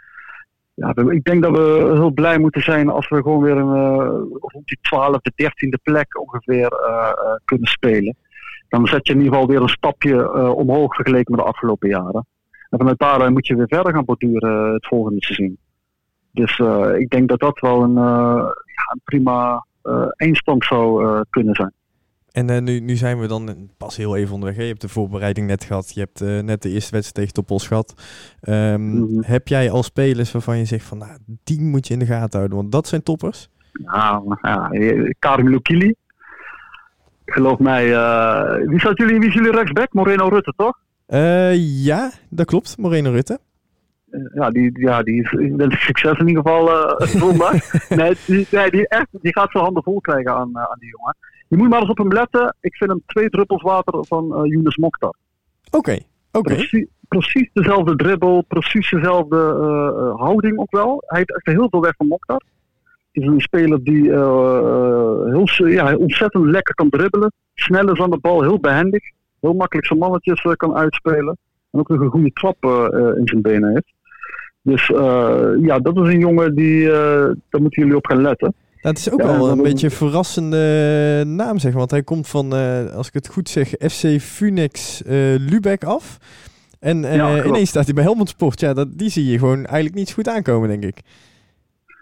Ja, 0.74 0.96
ik 0.96 1.24
denk 1.24 1.44
dat 1.44 1.52
we 1.52 1.92
heel 1.94 2.12
blij 2.12 2.38
moeten 2.38 2.62
zijn 2.62 2.90
als 2.90 3.10
we 3.10 3.16
gewoon 3.16 3.42
weer 3.42 3.58
een, 3.58 3.76
uh, 3.76 4.08
rond 4.40 4.68
die 4.68 4.80
12e, 4.82 5.44
13e 5.44 5.82
plek 5.84 6.20
ongeveer 6.20 6.72
uh, 6.90 7.12
uh, 7.24 7.36
kunnen 7.46 7.68
spelen. 7.68 8.16
Dan 8.70 8.88
zet 8.88 9.08
je 9.08 9.14
in 9.14 9.20
ieder 9.20 9.34
geval 9.34 9.50
weer 9.50 9.62
een 9.62 9.70
stapje 9.70 10.34
omhoog 10.54 10.96
vergeleken 10.96 11.36
met 11.36 11.42
de 11.42 11.48
afgelopen 11.52 11.90
jaren. 11.90 12.26
En 12.70 12.78
vanuit 12.78 13.00
daar 13.00 13.32
moet 13.32 13.48
je 13.48 13.56
weer 13.56 13.68
verder 13.68 13.94
gaan 13.94 14.06
borduren 14.06 14.74
het 14.74 14.88
volgende 14.88 15.24
seizoen. 15.24 15.58
Dus 16.32 16.60
ik 16.98 17.10
denk 17.10 17.30
dat 17.30 17.40
dat 17.40 17.60
wel 17.60 17.84
een, 17.84 17.94
ja, 17.94 18.92
een 18.94 19.02
prima 19.04 19.66
eindstand 20.16 20.66
zou 20.66 21.24
kunnen 21.30 21.56
zijn. 21.56 21.74
En 22.32 22.52
uh, 22.52 22.60
nu, 22.60 22.80
nu 22.80 22.96
zijn 22.96 23.20
we 23.20 23.28
dan 23.28 23.70
pas 23.78 23.98
heel 23.98 24.16
even 24.16 24.34
onderweg. 24.34 24.58
Je 24.58 24.64
hebt 24.64 24.82
de 24.82 24.90
voorbereiding 24.90 25.48
net 25.48 25.64
gehad. 25.64 25.94
Je 25.94 26.00
hebt 26.00 26.22
uh, 26.22 26.40
net 26.40 26.62
de 26.62 26.70
eerste 26.70 26.92
wedstrijd 26.92 27.14
tegen 27.14 27.34
Topos 27.34 27.68
gehad. 27.68 27.94
Um, 28.50 28.82
mm 28.82 28.98
-hmm. 28.98 29.24
Heb 29.24 29.48
jij 29.48 29.72
al 29.72 29.84
spelers 29.84 30.32
waarvan 30.32 30.58
je 30.58 30.66
zegt 30.66 30.86
van 30.86 30.98
nou, 30.98 31.12
die 31.44 31.62
moet 31.62 31.88
je 31.88 31.94
in 31.94 32.00
de 32.00 32.06
gaten 32.06 32.38
houden? 32.38 32.58
Want 32.58 32.72
dat 32.72 32.88
zijn 32.88 33.04
toppers. 33.04 33.50
Ja, 33.72 34.22
ja 34.42 34.70
Karim 35.20 35.50
Lukili. 35.50 35.94
Geloof 37.26 37.60
mij. 37.60 37.88
Uh, 37.88 38.68
wie, 38.68 38.80
zat 38.80 38.98
jullie, 38.98 39.20
wie 39.20 39.28
is 39.28 39.34
jullie 39.34 39.52
rechtsback? 39.52 39.94
Moreno 39.94 40.28
Rutte, 40.28 40.54
toch? 40.56 40.80
ja, 41.84 42.12
dat 42.30 42.46
klopt. 42.46 42.78
Moreno 42.78 43.12
Rutte. 43.12 43.40
Ja, 44.34 44.50
die, 44.50 44.80
ja, 44.80 45.04
die 45.04 45.22
is 45.22 45.32
een 45.32 45.72
succes 45.72 46.18
in 46.18 46.28
ieder 46.28 46.44
geval 46.44 46.96
zondag. 47.00 47.74
nee, 47.90 48.16
die, 48.26 48.48
nee, 48.52 48.72
die, 48.72 48.88
echt, 48.88 49.08
die 49.12 49.32
gaat 49.32 49.52
zijn 49.52 49.64
handen 49.64 49.84
vol 49.84 50.02
krijgen 50.02 50.32
aan, 50.32 50.58
aan 50.58 50.80
die 50.80 50.90
jongen. 50.90 51.16
Je 51.52 51.58
moet 51.58 51.70
maar 51.70 51.80
eens 51.80 51.90
op 51.90 51.98
hem 51.98 52.14
letten. 52.14 52.56
Ik 52.60 52.76
vind 52.76 52.90
hem 52.90 53.02
twee 53.06 53.30
druppels 53.30 53.62
water 53.62 54.06
van 54.06 54.26
uh, 54.26 54.52
Younes 54.52 54.78
Mokhtar. 54.78 55.16
Oké, 55.66 55.78
okay, 55.78 56.06
oké. 56.32 56.38
Okay. 56.38 56.56
Precies, 56.56 56.88
precies, 57.08 57.50
dezelfde 57.54 57.96
dribbel, 57.96 58.42
precies 58.48 58.90
dezelfde 58.90 59.36
uh, 59.38 60.20
houding 60.20 60.60
ook 60.60 60.72
wel. 60.72 61.04
Hij 61.06 61.18
heeft 61.18 61.36
echt 61.36 61.58
heel 61.58 61.70
veel 61.70 61.82
weg 61.82 61.94
van 61.98 62.08
Mokhtar. 62.08 62.42
Het 63.12 63.24
is 63.24 63.26
een 63.26 63.42
speler 63.42 63.84
die 63.84 64.04
uh, 64.04 65.24
heel, 65.26 65.68
ja, 65.68 65.96
ontzettend 65.96 66.46
lekker 66.46 66.76
kan 66.76 66.90
dribbelen. 66.90 67.34
Snel 67.54 67.92
is 67.92 68.00
aan 68.00 68.10
de 68.10 68.20
bal, 68.20 68.42
heel 68.42 68.60
behendig. 68.60 69.04
Heel 69.40 69.54
makkelijk 69.54 69.88
zijn 69.88 70.00
mannetjes 70.00 70.42
kan 70.56 70.76
uitspelen. 70.76 71.38
En 71.72 71.80
ook 71.80 71.90
nog 71.90 72.00
een 72.00 72.10
goede 72.10 72.32
trap 72.34 72.66
in 73.18 73.28
zijn 73.28 73.42
benen 73.42 73.70
heeft. 73.70 73.94
Dus 74.62 74.88
ja, 75.62 75.80
dat 75.80 75.98
is 75.98 76.14
een 76.14 76.20
jongen 76.20 76.56
die, 76.56 76.88
daar 76.88 77.62
moeten 77.62 77.82
jullie 77.82 77.96
op 77.96 78.06
gaan 78.06 78.22
letten. 78.22 78.54
Nou, 78.82 78.96
het 78.96 78.98
is 78.98 79.12
ook 79.12 79.22
wel 79.22 79.50
een 79.50 79.62
beetje 79.62 79.86
een 79.86 79.94
verrassende 79.94 81.24
naam, 81.26 81.60
zeg. 81.60 81.74
Want 81.74 81.92
hij 81.92 82.04
komt 82.04 82.28
van, 82.28 82.56
uh, 82.56 82.94
als 82.94 83.08
ik 83.08 83.14
het 83.14 83.28
goed 83.28 83.50
zeg, 83.50 83.68
FC 83.68 84.20
Phoenix 84.20 85.02
uh, 85.02 85.36
Lübeck 85.38 85.84
af. 85.84 86.18
En 86.80 87.04
uh, 87.04 87.16
ja, 87.16 87.44
ineens 87.44 87.70
staat 87.70 87.86
hij 87.86 87.94
bij 87.94 88.04
Helmond 88.04 88.30
Sport. 88.30 88.60
Ja, 88.60 88.74
dat, 88.74 88.98
die 88.98 89.10
zie 89.10 89.26
je 89.26 89.38
gewoon 89.38 89.66
eigenlijk 89.66 89.96
niet 89.96 90.08
zo 90.08 90.14
goed 90.14 90.28
aankomen, 90.28 90.70
denk 90.70 90.84
ik. 90.84 91.02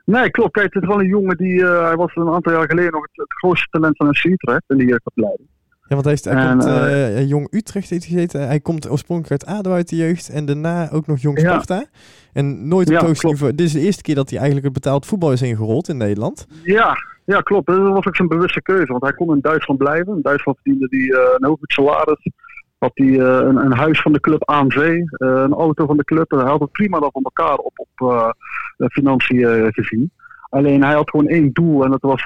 Nee, 0.06 0.30
klopt. 0.30 0.52
Kijk, 0.52 0.74
het 0.74 0.84
is 0.84 0.90
wel 0.90 1.00
een 1.00 1.08
jongen 1.08 1.38
die... 1.38 1.66
hij 1.66 1.96
was 1.96 2.16
een 2.16 2.30
aantal 2.30 2.54
jaar 2.54 2.68
geleden 2.68 2.92
nog 2.92 3.02
het, 3.02 3.12
het 3.14 3.34
grootste 3.34 3.68
talent 3.70 3.98
van 3.98 4.16
FC 4.16 4.24
Utrecht 4.24 4.64
in 4.68 4.78
de 4.78 4.86
jeugdopleiding. 4.86 5.48
Ja, 5.90 5.96
want 5.96 6.06
hij, 6.06 6.14
is, 6.14 6.24
hij 6.24 6.34
en, 6.34 6.58
komt 6.58 6.66
uh, 6.66 7.30
Jong 7.30 7.48
Utrecht 7.52 7.90
heeft 7.90 8.06
gezeten. 8.06 8.48
Hij 8.48 8.60
komt 8.60 8.90
oorspronkelijk 8.90 9.44
uit 9.44 9.58
ADO 9.58 9.72
uit 9.72 9.90
de 9.90 9.96
jeugd. 9.96 10.30
En 10.30 10.46
daarna 10.46 10.90
ook 10.92 11.08
nog 11.08 11.20
Jong 11.20 11.40
Sparta. 11.40 11.76
Ja. 11.76 11.86
En 12.34 12.68
nooit 12.68 12.88
op 12.88 12.94
ja, 12.94 13.06
hoogste 13.06 13.28
niveau. 13.28 13.56
Dit 13.56 13.66
is 13.66 13.74
de 13.74 13.80
eerste 13.80 14.02
keer 14.02 14.16
dat 14.16 14.30
hij 14.30 14.38
eigenlijk 14.38 14.74
het 14.74 14.84
betaald 14.84 15.06
voetbal 15.06 15.32
is 15.32 15.42
ingerold 15.42 15.90
in 15.90 15.98
Nederland. 15.98 16.48
Ja, 16.64 16.98
ja 17.26 17.42
klopt. 17.42 17.68
Dat 17.68 17.78
was 17.78 18.06
ook 18.06 18.16
zijn 18.16 18.28
bewuste 18.28 18.62
keuze. 18.62 18.92
Want 18.92 19.04
hij 19.04 19.14
kon 19.14 19.36
in 19.36 19.42
Duitsland 19.42 19.80
blijven. 19.80 20.16
In 20.16 20.22
Duitsland 20.22 20.58
verdiende 20.64 20.88
hij 20.90 21.00
uh, 21.00 21.36
een 21.38 21.58
goed 21.58 21.72
salaris. 21.72 22.32
Had 22.78 22.92
hij 22.94 23.20
een, 23.20 23.56
een, 23.56 23.78
huis 23.78 24.02
van 24.02 24.14
de 24.14 24.20
club 24.20 24.50
aan 24.50 24.72
zee, 24.72 25.04
een 25.10 25.54
auto 25.54 25.86
van 25.86 25.98
de 25.98 26.04
club. 26.04 26.32
Hij 26.32 26.50
had 26.50 26.60
het 26.60 26.72
prima 26.72 27.00
dan 27.00 27.12
van 27.12 27.24
elkaar 27.24 27.58
op, 27.58 27.88
op 27.96 28.34
financiën 28.78 29.74
gezien. 29.74 30.12
Alleen 30.50 30.84
hij 30.84 30.94
had 30.94 31.10
gewoon 31.10 31.28
één 31.28 31.54
doel 31.54 31.84
en 31.84 31.92
dat 31.92 32.02
was 32.02 32.26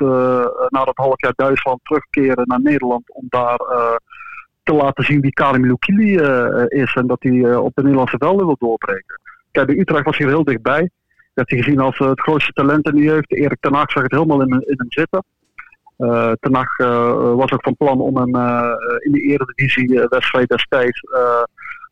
na 0.69 0.83
dat 0.83 0.97
half 0.97 1.21
jaar 1.21 1.33
Duitsland 1.35 1.79
terugkeren 1.83 2.47
naar 2.47 2.61
Nederland 2.61 3.13
om 3.13 3.25
daar 3.29 3.57
te 4.63 4.73
laten 4.73 5.03
zien 5.03 5.21
wie 5.21 5.33
Karim 5.33 5.65
Lukili 5.65 6.15
is 6.67 6.93
en 6.93 7.07
dat 7.07 7.23
hij 7.23 7.55
op 7.55 7.71
de 7.75 7.81
Nederlandse 7.81 8.17
velden 8.19 8.45
wil 8.45 8.55
doorbreken. 8.59 9.19
Kijk, 9.51 9.67
de 9.67 9.79
Utrecht 9.79 10.05
was 10.05 10.17
hier 10.17 10.27
heel 10.27 10.43
dichtbij. 10.43 10.89
Dat 11.33 11.49
hij 11.49 11.59
gezien 11.59 11.79
als 11.79 11.97
het 11.97 12.21
grootste 12.21 12.51
talent 12.51 12.85
in 12.85 12.95
de 12.95 13.01
jeugd. 13.01 13.31
Erik 13.31 13.57
ten 13.59 13.73
Hag 13.73 13.91
zag 13.91 14.03
het 14.03 14.11
helemaal 14.11 14.41
in, 14.41 14.49
in 14.51 14.77
hem 14.77 14.91
zitten. 14.91 15.23
Uh, 15.97 16.31
ten 16.39 16.55
Hag 16.55 16.77
was 17.35 17.51
ook 17.51 17.63
van 17.63 17.75
plan 17.75 18.01
om 18.01 18.17
hem 18.17 18.35
in 18.99 19.11
de 19.11 19.21
eredivisie 19.21 20.07
wedstrijd 20.09 20.49
destijds 20.49 21.01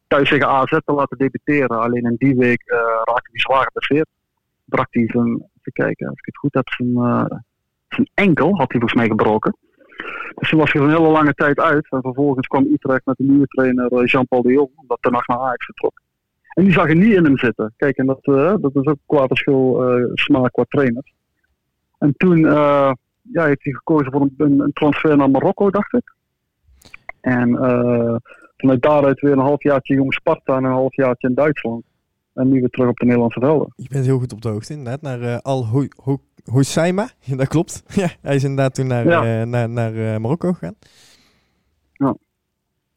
thuis 0.08 0.30
tegen 0.30 0.48
AZ 0.48 0.78
te 0.86 0.94
laten 0.94 1.18
debuteren. 1.18 1.80
Alleen 1.80 2.04
in 2.04 2.16
die 2.18 2.36
week 2.36 2.62
raakte 3.04 3.30
hij 3.32 3.40
zwaar 3.40 3.64
geblesseerd. 3.64 4.08
Brak 4.66 4.88
hij 4.90 5.08
zijn, 5.08 5.51
even 5.62 5.86
kijken, 5.86 6.08
als 6.08 6.20
ik 6.20 6.26
het 6.26 6.38
goed 6.38 6.54
heb, 6.54 6.70
zijn, 6.70 6.94
zijn 7.88 8.10
enkel 8.14 8.50
had 8.50 8.72
hij 8.72 8.80
volgens 8.80 8.94
mij 8.94 9.08
gebroken. 9.08 9.56
Dus 10.36 10.50
toen 10.50 10.60
was 10.60 10.72
hij 10.72 10.82
een 10.82 10.90
hele 10.90 11.10
lange 11.10 11.34
tijd 11.34 11.60
uit. 11.60 11.90
En 11.90 12.02
vervolgens 12.02 12.48
kwam 12.48 12.68
Utrecht 12.72 13.06
met 13.06 13.18
de 13.18 13.24
nieuwe 13.24 13.46
trainer 13.46 14.06
Jean-Paul 14.06 14.42
de 14.42 14.52
Jong, 14.52 14.70
omdat 14.76 14.98
Ten 15.02 15.14
Hag 15.14 15.28
naar 15.28 15.40
Ajax 15.40 15.66
vertrok. 15.66 16.02
En 16.50 16.64
die 16.64 16.74
zag 16.74 16.90
er 16.90 16.96
niet 16.96 17.14
in 17.14 17.24
hem 17.24 17.38
zitten. 17.38 17.74
Kijk, 17.78 17.98
en 17.98 18.06
dat, 18.06 18.26
uh, 18.28 18.56
dat 18.60 18.76
is 18.76 18.86
ook 18.86 18.98
qua 19.06 19.28
verschil 19.28 19.98
uh, 20.00 20.12
smaak 20.14 20.52
qua 20.52 20.64
trainers. 20.68 21.14
En 21.98 22.14
toen 22.18 22.40
ja, 23.22 23.46
heeft 23.46 23.64
hij 23.64 23.74
gekozen 23.74 24.12
voor 24.12 24.22
een, 24.22 24.34
een, 24.38 24.74
transfer 24.74 25.18
naar 25.18 25.30
Marokko, 25.30 25.70
dacht 25.70 25.94
ik. 25.94 26.14
En 27.22 27.56
vanuit 28.58 28.82
daaruit 28.82 29.20
weer 29.20 29.32
een 29.32 29.40
halfjaartje 29.40 29.94
jong 29.94 30.14
Sparta 30.14 30.58
en 30.58 30.64
een 30.64 30.72
halfjaartje 30.72 31.28
in 31.28 31.34
Duitsland. 31.34 31.84
En 32.34 32.50
nu 32.50 32.60
weer 32.60 32.70
terug 32.70 32.90
op 32.90 32.98
de 32.98 33.06
Nederlandse 33.06 33.40
velden. 33.40 33.74
Je 33.76 33.90
bent 33.90 34.06
heel 34.06 34.20
goed 34.20 34.34
op 34.34 34.42
de 34.42 34.50
hoogte, 34.50 34.74
inderdaad. 34.74 35.02
Naar 35.02 35.42
Al 35.42 35.88
Houssaima, 36.44 37.10
dat 37.38 37.48
klopt. 37.48 37.84
Ja, 38.02 38.10
hij 38.22 38.36
is 38.36 38.44
inderdaad 38.44 38.76
toen 38.76 38.88
naar, 38.88 39.08
ja. 39.08 39.46
naar, 39.46 39.70
naar 39.70 40.22
Marokko 40.22 40.54
gegaan. 40.54 40.76
Ja. 41.94 42.16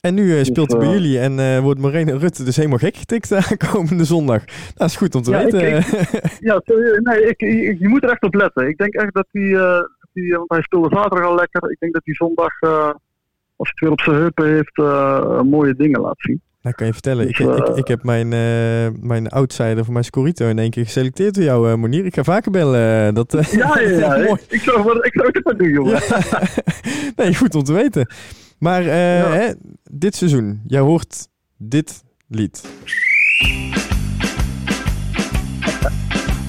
En 0.05 0.15
nu 0.15 0.23
uh, 0.23 0.43
speelt 0.43 0.71
hij 0.71 0.81
bij 0.81 0.89
jullie 0.89 1.19
en 1.19 1.39
uh, 1.39 1.59
wordt 1.59 1.81
Moreno 1.81 2.17
Rutte 2.17 2.45
dus 2.45 2.57
helemaal 2.57 2.79
gek 2.79 2.97
getikt 2.97 3.57
komende 3.73 4.05
zondag. 4.05 4.45
Dat 4.75 4.89
is 4.89 4.97
goed 4.97 5.15
om 5.15 5.23
te 5.23 5.31
ja, 5.31 5.43
weten. 5.43 5.77
Ik, 5.77 6.39
ja, 6.41 6.63
nee, 7.03 7.27
ik, 7.27 7.41
je 7.79 7.89
moet 7.89 8.03
er 8.03 8.11
echt 8.11 8.23
op 8.23 8.35
letten. 8.35 8.69
Ik 8.69 8.77
denk 8.77 8.95
echt 8.95 9.15
dat 9.15 9.27
hij, 9.31 9.43
uh, 9.43 10.37
want 10.37 10.51
hij 10.51 10.63
speelde 10.63 10.97
zaterdag 10.97 11.29
al 11.29 11.35
lekker. 11.35 11.71
Ik 11.71 11.79
denk 11.79 11.93
dat 11.93 12.03
hij 12.05 12.15
zondag, 12.15 12.61
als 13.57 13.73
hij 13.73 13.73
het 13.73 13.81
weer 13.81 13.91
op 13.91 14.01
zijn 14.01 14.17
heupen 14.17 14.47
heeft, 14.55 14.77
mooie 15.51 15.75
dingen 15.75 16.01
laat 16.01 16.19
zien. 16.19 16.41
Nou, 16.65 16.77
kan 16.77 16.87
je 16.87 16.93
vertellen. 16.93 17.27
Dus, 17.27 17.39
ik, 17.39 17.57
ik, 17.57 17.77
ik, 17.77 17.89
heb 17.89 18.03
mijn, 18.03 18.29
mijn 19.07 19.29
outsider 19.29 19.85
van 19.85 19.93
mijn 19.93 20.05
Scorito 20.05 20.49
in 20.49 20.59
één 20.59 20.71
keer 20.71 20.85
geselecteerd 20.85 21.35
door 21.35 21.45
jou, 21.45 21.77
Monier. 21.77 22.05
Ik 22.05 22.15
ga 22.15 22.25
vaker 22.25 22.51
bellen. 22.51 23.15
Dat, 23.15 23.33
ja, 23.33 23.79
ja, 23.81 23.81
ja. 23.81 24.15
ik, 24.49 24.61
zou, 24.61 24.99
ik 25.03 25.13
zou 25.13 25.29
het 25.33 25.45
maar 25.45 25.57
doen, 25.57 25.71
jongen. 25.71 26.03
nee, 27.17 27.35
goed 27.35 27.55
om 27.55 27.63
te 27.63 27.73
weten. 27.73 28.07
Maar 28.59 28.83
uh, 28.83 28.91
hè, 29.33 29.53
dit 29.91 30.15
seizoen, 30.15 30.61
jij 30.67 30.81
hoort 30.81 31.29
dit 31.57 32.03
lied. 32.29 32.63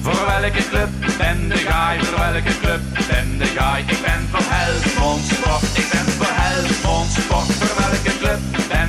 Voor 0.00 0.26
welke 0.26 0.62
club 0.70 0.88
ben 1.18 1.48
de 1.48 1.56
guy? 1.56 2.04
Voor 2.04 2.18
welke 2.18 2.58
club 2.60 2.80
ben 3.10 3.38
de 3.38 3.44
guy? 3.44 3.80
Ik 3.80 4.00
ben 4.04 4.22
voor 4.30 4.46
Helmond 4.54 5.24
Sport. 5.24 5.78
Ik 5.82 5.88
ben 5.92 6.06
voor 6.18 6.32
Helmond 6.40 7.10
Sport. 7.10 7.52
Voor 7.52 7.76
welke 7.82 8.18
club 8.18 8.40
ben 8.68 8.85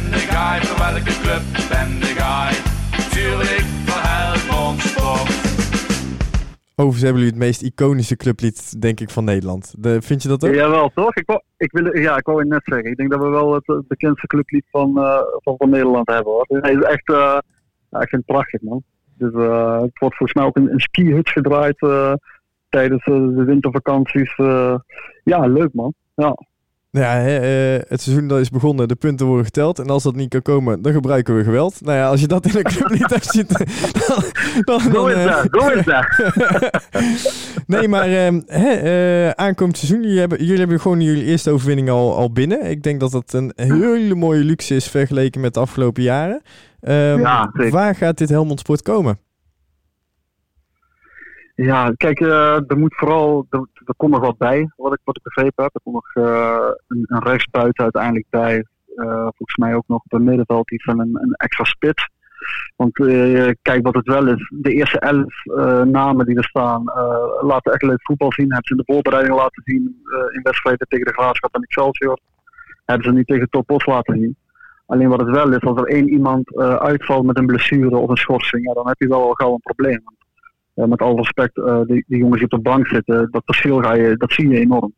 Voor 0.48 0.78
welke 0.78 1.14
club 1.22 1.44
ben 1.70 2.00
de 2.00 2.14
guy? 2.18 2.54
Tuurlijk 3.10 3.66
voor 3.86 4.02
Helmond 4.10 4.80
Sport. 4.82 5.30
Overigens 6.76 7.04
hebben 7.04 7.22
jullie 7.22 7.36
het 7.38 7.44
meest 7.44 7.62
iconische 7.62 8.16
clublied, 8.16 8.82
denk 8.82 9.00
ik, 9.00 9.10
van 9.10 9.24
Nederland. 9.24 9.84
De, 9.84 10.02
vind 10.02 10.22
je 10.22 10.28
dat 10.28 10.46
ook? 10.46 10.54
Jawel, 10.54 10.92
toch? 10.94 11.16
Ik 11.16 11.26
wou, 11.26 11.42
ik 11.58 11.72
wil, 11.72 11.98
ja, 11.98 12.18
ik 12.18 12.26
wou 12.26 12.40
het 12.40 12.48
net 12.48 12.62
zeggen. 12.64 12.90
Ik 12.90 12.98
denk 12.98 13.12
dat 13.12 13.20
we 13.20 13.30
wel 13.30 13.54
het, 13.54 13.88
bekendste 13.88 14.28
clublied 14.28 14.66
van, 14.72 14.94
uh, 14.98 15.20
van, 15.44 15.56
van, 15.58 15.70
Nederland 15.70 16.08
hebben, 16.10 16.34
hoor. 16.34 16.46
Het 16.48 16.78
is 16.78 16.84
echt, 16.84 17.10
uh, 17.10 17.38
ja, 17.90 18.02
ik 18.02 18.10
vind 18.10 18.24
het 18.26 18.36
prachtig, 18.36 18.62
man. 18.62 18.84
Dus 19.18 19.34
uh, 19.34 19.82
het 19.82 20.00
wordt 20.00 20.16
volgens 20.16 20.34
mij 20.34 20.44
ook 20.44 20.56
een, 20.56 20.72
een 20.72 20.80
ski-hut 20.80 21.30
gedraaid 21.30 21.78
tijdens 22.70 23.06
de 23.06 23.44
wintervakanties. 23.46 24.36
ja, 25.24 25.40
leuk, 25.48 25.74
man. 25.74 25.94
Ja. 26.16 26.38
Ja, 26.90 27.26
uh, 27.26 27.80
het 27.88 28.02
seizoen 28.02 28.28
dat 28.28 28.40
is 28.40 28.50
begonnen, 28.50 28.88
de 28.88 28.96
punten 28.96 29.26
worden 29.26 29.46
geteld. 29.46 29.80
En 29.80 29.88
als 29.88 30.04
dat 30.04 30.16
niet 30.16 30.30
kan 30.30 30.42
komen, 30.42 30.82
dan 30.82 30.94
gebruiken 30.94 31.36
we 31.36 31.44
geweld. 31.44 31.82
Nou 31.82 31.98
ja, 31.98 32.08
als 32.08 32.22
je 32.22 32.28
dat 32.28 32.46
in 32.46 32.56
een 32.56 32.64
club 32.64 32.90
niet 32.90 33.10
hebt 33.10 33.26
zitten, 33.26 33.66
dan... 34.06 34.24
dan 34.62 34.80
go 34.82 35.08
is 35.08 35.24
daar, 35.24 35.48
go 35.52 35.70
is 35.70 35.86
nee, 37.76 37.88
maar 37.88 38.10
uh, 38.10 38.40
hè, 38.46 38.84
uh, 39.26 39.30
aankomend 39.30 39.78
seizoen, 39.78 40.02
jullie 40.02 40.20
hebben, 40.20 40.44
jullie 40.44 40.60
hebben 40.60 40.80
gewoon 40.80 41.02
jullie 41.02 41.24
eerste 41.24 41.52
overwinning 41.52 41.90
al, 41.90 42.16
al 42.16 42.32
binnen. 42.32 42.70
Ik 42.70 42.84
denk 42.84 43.00
dat 43.00 43.12
dat 43.12 43.34
een 43.34 43.52
hele 43.56 44.16
mooie 44.16 44.44
luxe 44.44 44.76
is 44.76 44.90
vergeleken 44.90 45.42
met 45.42 45.54
de 45.54 45.60
afgelopen 45.60 46.04
jaren. 46.04 46.42
Um, 46.82 47.20
ja, 47.20 47.52
waar 47.70 47.96
gaat 47.96 48.18
dit 48.18 48.30
Helmond 48.30 48.60
Sport 48.60 48.82
komen? 48.82 49.20
Ja, 51.56 51.94
kijk, 51.98 52.20
uh, 52.20 52.56
er 52.68 52.78
moet 52.78 52.96
vooral, 52.96 53.48
er, 53.50 53.68
er 53.88 53.96
komt 53.98 54.12
nog 54.12 54.22
wat 54.22 54.38
bij, 54.38 54.72
wat 54.76 54.94
ik, 54.94 55.00
wat 55.04 55.18
ik 55.18 55.24
begrepen 55.24 55.64
heb. 55.64 55.76
Er 55.76 55.82
komt 55.84 55.96
nog 55.96 56.26
uh, 56.26 56.70
een, 56.88 57.04
een 57.08 57.24
rechtsbuiten 57.24 57.84
uiteindelijk 57.84 58.26
bij. 58.30 58.66
Uh, 58.96 59.22
volgens 59.22 59.56
mij 59.58 59.76
ook 59.76 59.88
nog 59.88 60.04
op 60.04 60.12
het 60.12 60.22
middenveld 60.22 60.72
iets 60.72 60.84
van 60.84 61.00
een, 61.00 61.18
een 61.22 61.34
extra 61.34 61.64
spits. 61.64 62.10
Want 62.76 62.94
kijk 63.62 63.80
wat 63.82 63.96
het 63.96 64.08
wel 64.08 64.28
is, 64.28 64.52
de 64.56 64.72
eerste 64.72 65.00
elf 65.00 65.34
namen 65.86 66.26
die 66.26 66.38
er 66.38 66.44
staan, 66.44 66.84
laten 67.42 67.72
echt 67.72 67.82
leuk 67.82 68.02
voetbal 68.02 68.32
zien. 68.32 68.54
Hebben 68.54 68.68
ze 68.68 68.74
in 68.74 68.84
de 68.86 68.94
voorbereiding 68.94 69.36
laten 69.36 69.64
zien 69.66 70.04
in 70.32 70.42
wedstrijden 70.44 70.88
tegen 70.88 71.06
de 71.06 71.14
Graafschap 71.14 71.56
en 71.56 71.62
Excelsior. 71.62 72.20
Hebben 72.86 73.06
ze 73.08 73.14
niet 73.14 73.28
tegen 73.28 73.50
Topos 73.50 73.86
laten 73.86 74.20
zien. 74.20 74.38
Alleen 74.86 75.10
wat 75.10 75.20
het 75.20 75.30
wel 75.30 75.54
is, 75.54 75.62
als 75.62 75.80
er 75.80 75.88
één 75.88 76.10
iemand 76.10 76.56
uitvalt 76.58 77.26
met 77.26 77.38
een 77.38 77.46
blessure 77.46 77.98
of 77.98 78.10
een 78.10 78.18
schorsing, 78.18 78.66
ja, 78.68 78.74
dan 78.74 78.88
heb 78.88 79.00
je 79.00 79.08
wel 79.08 79.22
al 79.22 79.34
gauw 79.34 79.54
een 79.54 79.60
probleem 79.60 80.02
met 80.86 81.02
alle 81.02 81.16
respect, 81.16 81.58
uh, 81.58 81.82
die, 81.82 82.06
die, 82.08 82.18
jongens 82.18 82.38
die 82.38 82.52
op 82.52 82.64
de 82.64 82.70
bank 82.70 82.88
zitten, 82.88 83.28
dat 83.32 83.42
verschil 83.46 83.82
ga 83.82 83.94
je, 83.94 84.18
dat 84.18 84.32
zie 84.32 84.50
je 84.50 84.60
enorm. 84.60 84.94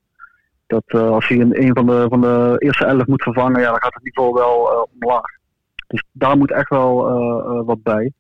Dat 0.68 0.84
uh, 0.88 1.10
als 1.10 1.28
hij 1.28 1.40
een, 1.40 1.62
een 1.62 1.74
van, 1.74 1.86
de, 1.86 2.06
van 2.10 2.22
de 2.22 2.56
eerste 2.58 2.86
elf 2.86 3.06
moet 3.06 3.24
vervangen, 3.24 3.62
ja, 3.62 3.70
dan 3.70 3.82
gaat 3.82 3.94
het 3.94 4.04
niveau 4.04 4.34
wel 4.34 4.72
uh, 4.72 4.84
omlaag. 5.00 5.38
Dus 5.88 6.04
daar 6.12 6.38
moet 6.38 6.52
echt 6.52 6.70
wel 6.70 6.96
wat 7.66 7.84
bij. 7.84 8.12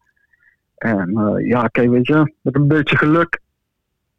En 0.75 1.37
ja, 1.45 1.67
kijk, 1.67 1.89
weet 1.89 2.07
je, 2.07 2.33
met 2.41 2.55
een 2.55 2.67
beetje 2.67 2.97
geluk, 2.97 3.39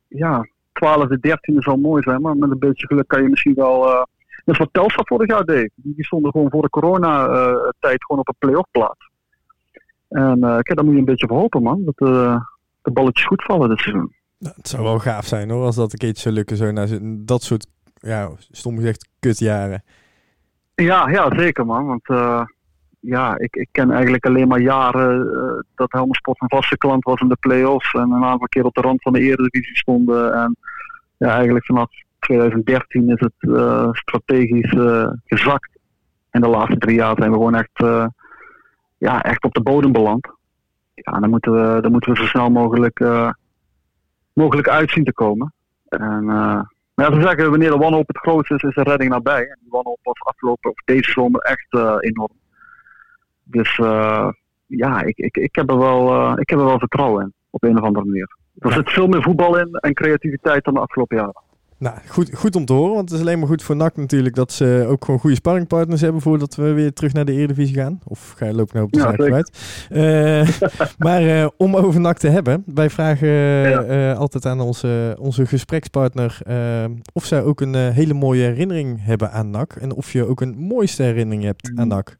ja, 0.09 0.49
12 0.73 1.09
de 1.09 1.19
13 1.21 1.63
zal 1.63 1.77
mooi 1.77 2.03
zijn, 2.03 2.21
maar 2.21 2.37
met 2.37 2.51
een 2.51 2.59
beetje 2.59 2.87
geluk 2.87 3.09
kan 3.09 3.23
je 3.23 3.29
misschien 3.29 3.55
wel. 3.55 3.87
Uh, 3.87 4.03
dat 4.45 4.55
is 4.55 4.59
wat 4.59 4.69
Telstar 4.73 5.07
vorig 5.07 5.29
jaar 5.29 5.45
deed. 5.45 5.71
Die 5.75 6.05
stonden 6.05 6.31
gewoon 6.31 6.51
voor 6.51 6.63
de 6.63 6.69
corona-tijd 6.69 8.05
gewoon 8.05 8.21
op 8.21 8.29
een 8.29 8.35
play-off 8.39 8.71
plaats. 8.71 9.11
En 10.09 10.41
kijk, 10.41 10.75
daar 10.75 10.85
moet 10.85 10.93
je 10.93 10.99
een 10.99 11.05
beetje 11.05 11.27
voor 11.27 11.39
hopen, 11.39 11.63
man. 11.63 11.83
Dat, 11.85 12.09
de 12.83 12.91
balletjes 12.91 13.27
goed 13.27 13.43
vallen 13.43 13.69
dit 13.69 13.79
seizoen. 13.79 14.15
Nou, 14.39 14.55
het 14.57 14.69
zou 14.69 14.83
wel 14.83 14.99
gaaf 14.99 15.27
zijn 15.27 15.51
hoor, 15.51 15.65
als 15.65 15.77
dat 15.77 15.93
een 15.93 15.99
keertje 15.99 16.23
zou 16.23 16.35
lukken. 16.35 16.57
Zo 16.57 16.73
dat 17.25 17.43
soort, 17.43 17.67
ja, 17.95 18.31
stom 18.51 18.77
gezegd, 18.77 19.09
kutjaren. 19.19 19.83
Ja, 20.75 21.09
ja, 21.09 21.39
zeker 21.39 21.67
man. 21.67 21.87
Want 21.87 22.09
uh, 22.09 22.43
ja, 23.01 23.39
ik, 23.39 23.57
ik 23.57 23.69
ken 23.73 23.91
eigenlijk 23.91 24.27
alleen 24.27 24.49
maar 24.49 24.61
jaren 24.61 25.27
uh, 25.27 25.63
dat 25.75 25.93
Helmond 25.93 26.17
Sport 26.17 26.41
een 26.41 26.49
vaste 26.49 26.79
klant 26.79 27.05
was 27.05 27.21
in 27.21 27.29
de 27.29 27.37
play-offs. 27.41 27.93
En 27.93 28.11
een 28.11 28.25
aantal 28.25 28.49
keer 28.49 28.65
op 28.65 28.75
de 28.75 28.81
rand 28.81 29.03
van 29.03 29.13
de 29.13 29.21
Eredivisie 29.21 29.77
stonden. 29.77 30.35
En 30.35 30.57
ja, 31.17 31.35
eigenlijk 31.35 31.65
vanaf 31.65 31.91
2013 32.19 33.11
is 33.11 33.21
het 33.21 33.33
uh, 33.39 33.89
strategisch 33.93 34.75
gezakt. 35.25 35.71
En 36.31 36.41
de 36.41 36.49
laatste 36.49 36.79
drie 36.79 36.97
jaar 36.97 37.15
zijn 37.19 37.31
we 37.31 37.37
gewoon 37.37 37.55
echt, 37.55 37.85
ja, 38.99 39.23
echt 39.23 39.45
op 39.45 39.55
de 39.55 39.63
bodem 39.63 39.93
beland 39.93 40.39
ja, 41.02 41.21
dan 41.21 41.30
moeten 41.30 41.52
we, 41.52 41.80
dan 41.80 41.92
moeten 41.92 42.12
we 42.12 42.19
zo 42.19 42.25
snel 42.25 42.50
mogelijk, 42.50 43.00
uh, 43.00 43.30
mogelijk 44.33 44.69
uitzien 44.69 45.04
te 45.04 45.12
komen. 45.12 45.52
En, 45.88 46.23
uh, 46.23 46.61
maar 46.95 47.11
ja, 47.11 47.14
ze 47.14 47.21
zeggen, 47.21 47.50
wanneer 47.50 47.71
de 47.71 47.76
wanhoop 47.76 48.07
het 48.07 48.19
grootste 48.19 48.54
is, 48.54 48.62
is 48.62 48.75
de 48.75 48.83
redding 48.83 49.11
nabij. 49.11 49.40
En 49.40 49.59
die 49.61 49.71
wanhoop 49.71 49.99
was 50.02 50.21
afgelopen, 50.21 50.71
of 50.71 50.83
deze 50.85 51.11
zomer, 51.11 51.40
echt 51.40 51.66
uh, 51.71 51.97
enorm. 51.99 52.38
Dus 53.42 53.76
ja, 54.66 55.02
ik, 55.02 55.16
ik, 55.16 55.37
ik, 55.37 55.54
heb 55.54 55.71
er 55.71 55.78
wel, 55.78 56.30
ik 56.38 56.50
heb 56.50 56.59
er 56.59 56.64
wel 56.64 56.78
vertrouwen 56.78 57.23
in, 57.23 57.33
op 57.50 57.62
een 57.62 57.78
of 57.78 57.85
andere 57.85 58.07
manier. 58.07 58.37
Er 58.59 58.73
zit 58.73 58.90
veel 58.90 59.07
meer 59.07 59.23
voetbal 59.23 59.59
in 59.59 59.73
en 59.73 59.95
creativiteit 59.95 60.64
dan 60.64 60.75
de 60.75 60.80
afgelopen 60.80 61.16
jaren. 61.16 61.42
Nou, 61.81 61.97
goed, 62.07 62.35
goed 62.35 62.57
om 62.57 62.65
te 62.65 62.73
horen, 62.73 62.95
want 62.95 63.11
het 63.11 63.19
is 63.19 63.25
alleen 63.27 63.39
maar 63.39 63.49
goed 63.49 63.63
voor 63.63 63.77
NAC 63.77 63.97
natuurlijk 63.97 64.35
dat 64.35 64.53
ze 64.53 64.85
ook 64.89 65.05
gewoon 65.05 65.21
goede 65.21 65.37
sparringpartners 65.37 66.01
hebben 66.01 66.21
voordat 66.21 66.55
we 66.55 66.73
weer 66.73 66.93
terug 66.93 67.13
naar 67.13 67.25
de 67.25 67.33
Eredivisie 67.33 67.75
gaan. 67.75 68.01
Of 68.05 68.35
ga 68.37 68.47
je 68.47 68.55
lopen 68.55 68.75
nou 68.75 68.87
op 68.87 68.93
de 68.93 68.99
ja, 68.99 69.05
zaak 69.05 69.33
uit. 69.33 69.87
Uh, 69.91 70.69
maar 71.07 71.23
uh, 71.23 71.47
om 71.57 71.77
over 71.77 72.01
NAC 72.01 72.19
te 72.19 72.29
hebben, 72.29 72.63
wij 72.67 72.91
vragen 72.91 73.29
uh, 73.29 74.19
altijd 74.19 74.47
aan 74.47 74.61
onze, 74.61 75.17
onze 75.21 75.47
gesprekspartner 75.47 76.39
of 77.13 77.25
zij 77.25 77.43
ook 77.43 77.61
een 77.61 77.75
hele 77.75 78.15
mooie 78.15 78.43
herinnering 78.43 79.05
hebben 79.05 79.31
aan 79.33 79.51
NAC 79.51 79.73
en 79.73 79.93
of 79.93 80.13
je 80.13 80.27
ook 80.27 80.41
een 80.41 80.57
mooiste 80.59 81.03
herinnering 81.03 81.45
hebt 81.45 81.71
aan 81.75 81.89
NAC. 81.89 82.17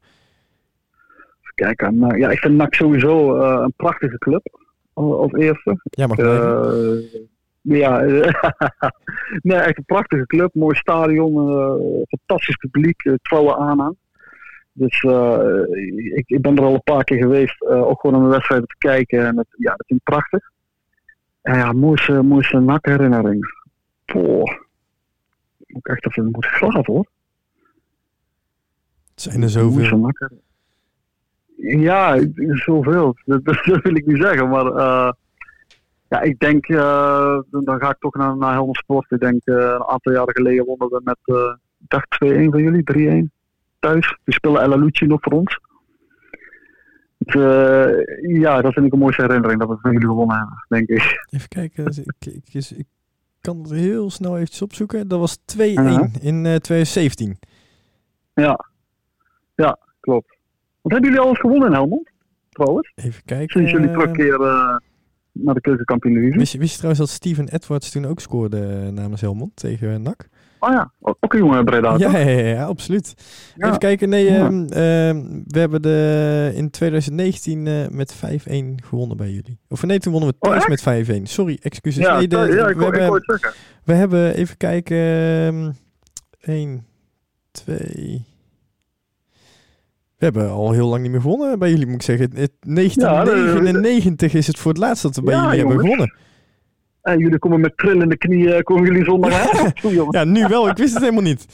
kijken. 1.55 1.99
Nou, 1.99 2.17
ja, 2.17 2.29
ik 2.29 2.39
vind 2.39 2.55
NAC 2.55 2.73
sowieso 2.75 3.37
eh, 3.37 3.61
een 3.63 3.73
prachtige 3.75 4.17
club. 4.17 4.59
Al- 4.93 5.19
Als 5.21 5.31
eerste. 5.31 5.81
Ja. 5.83 6.07
Eh, 6.07 7.19
ja, 7.61 7.99
nee, 9.41 9.57
echt 9.57 9.77
een 9.77 9.85
prachtige 9.85 10.25
club. 10.25 10.53
Mooi 10.53 10.75
stadion. 10.75 11.49
eh, 11.49 12.03
fantastisch 12.07 12.55
publiek. 12.55 13.03
eh, 13.03 13.13
trouwe 13.21 13.57
aanhang. 13.57 13.95
Dus 14.73 15.01
eh, 15.01 15.39
ik, 16.15 16.29
ik 16.29 16.41
ben 16.41 16.57
er 16.57 16.63
al 16.63 16.73
een 16.73 16.83
paar 16.83 17.03
keer 17.03 17.17
geweest. 17.17 17.61
ook 17.65 18.01
gewoon 18.01 18.15
om 18.15 18.23
de 18.23 18.29
wedstrijden 18.29 18.67
te 18.67 18.75
kijken. 18.77 19.25
En 19.25 19.37
het, 19.37 19.47
ja, 19.57 19.69
dat 19.75 19.85
vind 19.87 19.99
ik 19.99 20.05
prachtig. 20.05 20.51
En 21.41 21.57
ja, 21.57 21.71
mooiste, 21.71 22.21
mooiste 22.21 22.59
NAC-herinnering. 22.59 23.45
Poh. 24.05 24.43
Moet 25.67 25.85
ik 25.85 25.87
echt 25.87 26.05
even 26.07 26.31
moeten 26.31 26.51
graven 26.51 26.93
hoor. 26.93 27.05
Het 29.11 29.21
zijn 29.21 29.41
er 29.41 29.49
zoveel. 29.49 30.11
Ja, 31.57 32.19
zoveel. 32.49 33.15
Dat, 33.25 33.43
dat 33.45 33.65
wil 33.65 33.95
ik 33.95 34.05
niet 34.05 34.21
zeggen. 34.21 34.49
Maar 34.49 35.15
ja, 36.11 36.21
ik 36.21 36.39
denk, 36.39 36.65
eh, 36.67 37.39
dan 37.49 37.79
ga 37.79 37.89
ik 37.89 37.99
toch 37.99 38.15
naar, 38.15 38.37
naar 38.37 38.53
Helmond 38.53 38.77
Sport. 38.77 39.11
Ik 39.11 39.19
denk, 39.19 39.41
eh, 39.45 39.55
een 39.55 39.83
aantal 39.83 40.13
jaren 40.13 40.33
geleden 40.35 40.65
wonnen 40.65 40.87
we 40.89 41.01
met, 41.03 41.17
eh 41.23 41.55
ik 41.79 41.89
dacht 41.89 42.09
2-1 42.09 42.51
van 42.51 42.61
jullie, 42.61 42.83
3-1 42.83 43.31
thuis. 43.79 44.17
We 44.23 44.33
spelen 44.33 44.61
El 44.61 44.71
Alucci 44.73 45.05
nog 45.05 45.19
voor 45.21 45.33
ons. 45.33 45.59
Ja, 48.21 48.61
dat 48.61 48.73
vind 48.73 48.85
ik 48.85 48.93
een 48.93 48.99
mooiste 48.99 49.21
herinnering 49.21 49.59
dat 49.59 49.69
we 49.69 49.77
van 49.81 49.91
jullie 49.91 50.07
gewonnen 50.07 50.37
hebben, 50.37 50.65
denk 50.67 50.87
ik. 50.87 51.25
Even 51.29 51.47
kijken. 51.47 51.85
dus 51.85 51.99
Ik, 51.99 52.13
ik, 52.25 52.53
ik, 52.53 52.69
ik 52.77 52.85
kan 53.41 53.57
het 53.61 53.71
heel 53.71 54.09
snel 54.09 54.35
eventjes 54.35 54.61
opzoeken. 54.61 55.07
Dat 55.07 55.19
was 55.19 55.37
2-1 55.37 55.57
Ja. 55.57 56.07
in 56.21 56.45
eh, 56.45 56.55
2017. 56.55 57.39
Ja, 58.33 58.65
ja 59.55 59.77
klopt. 59.99 60.37
Wat 60.81 60.91
hebben 60.91 61.09
jullie 61.09 61.25
al 61.25 61.29
eens 61.29 61.39
gewonnen 61.39 61.67
in 61.67 61.73
Helmond? 61.73 62.09
Trouwens, 62.49 62.91
Even 62.95 63.23
kijken. 63.25 63.49
sinds 63.49 63.71
jullie 63.71 63.91
terugkeren 63.91 64.83
naar 65.43 65.53
de 65.53 65.61
keukenkampioen 65.61 66.13
divisie. 66.13 66.37
Wist 66.39 66.51
je, 66.51 66.57
wist 66.57 66.71
je 66.71 66.77
trouwens 66.77 67.05
dat 67.05 67.15
Steven 67.15 67.47
Edwards 67.49 67.91
toen 67.91 68.05
ook 68.05 68.19
scoorde 68.19 68.67
eh, 68.67 68.87
namens 68.91 69.21
Helmond 69.21 69.55
tegen 69.55 70.01
NAC? 70.01 70.27
Oh 70.59 70.71
ja, 70.71 70.91
ook 70.99 71.33
een 71.33 71.39
jongen 71.39 71.65
Breda. 71.65 71.95
Ja, 71.97 72.17
ja, 72.17 72.29
ja, 72.39 72.65
absoluut. 72.65 73.13
Ja. 73.55 73.65
Even 73.67 73.79
kijken. 73.79 74.09
Nee, 74.09 74.25
Ja. 74.25 74.45
ehm, 74.45 74.63
ehm, 74.65 75.41
we 75.47 75.59
hebben 75.59 75.81
de, 75.81 76.51
in 76.55 76.69
2019 76.69 77.67
eh, 77.67 77.87
met 77.89 78.15
5-1 78.15 78.75
gewonnen 78.83 79.17
bij 79.17 79.29
jullie. 79.31 79.59
Of 79.69 79.83
nee, 79.83 79.99
toen 79.99 80.11
wonnen 80.11 80.29
we 80.29 80.35
Oh, 80.39 80.51
thuis 80.51 80.67
met 80.67 80.81
5-1. 81.19 81.23
Sorry, 81.23 81.57
excuses. 81.61 82.03
Ja, 82.05 82.17
nee, 82.17 82.27
de- 82.27 82.37
ja, 82.37 82.67
ik, 82.67 82.75
we, 82.77 82.85
ik 82.85 82.95
hebben, 82.95 83.21
we 83.83 83.93
hebben, 83.93 84.33
even 84.35 84.57
kijken, 84.57 84.97
ehm 84.97 85.71
1, 86.41 86.85
2... 87.51 88.25
We 90.21 90.27
hebben 90.27 90.49
al 90.51 90.71
heel 90.71 90.87
lang 90.87 91.01
niet 91.01 91.11
meer 91.11 91.21
gewonnen 91.21 91.59
bij 91.59 91.69
jullie, 91.69 91.85
moet 91.85 91.95
ik 91.95 92.01
zeggen. 92.01 92.29
Het- 92.35 92.51
1999 92.59 94.33
is 94.33 94.47
het 94.47 94.59
voor 94.59 94.71
het 94.71 94.79
laatst 94.79 95.03
dat 95.03 95.15
we 95.15 95.21
bij 95.21 95.33
Ja, 95.33 95.43
jullie 95.43 95.57
hebben 95.59 95.79
gewonnen. 95.79 96.13
En 97.01 97.19
jullie 97.19 97.39
komen 97.39 97.59
met 97.59 97.77
trillende 97.77 98.17
knieën, 98.17 98.63
komen 98.63 98.85
jullie? 98.85 99.03
Toe, 99.05 99.93
jongen. 99.93 100.17
Ja, 100.19 100.23
nu 100.23 100.47
wel. 100.47 100.69
Ik 100.69 100.77
wist 100.77 100.93
het 100.93 101.01
helemaal 101.01 101.23
niet. 101.23 101.45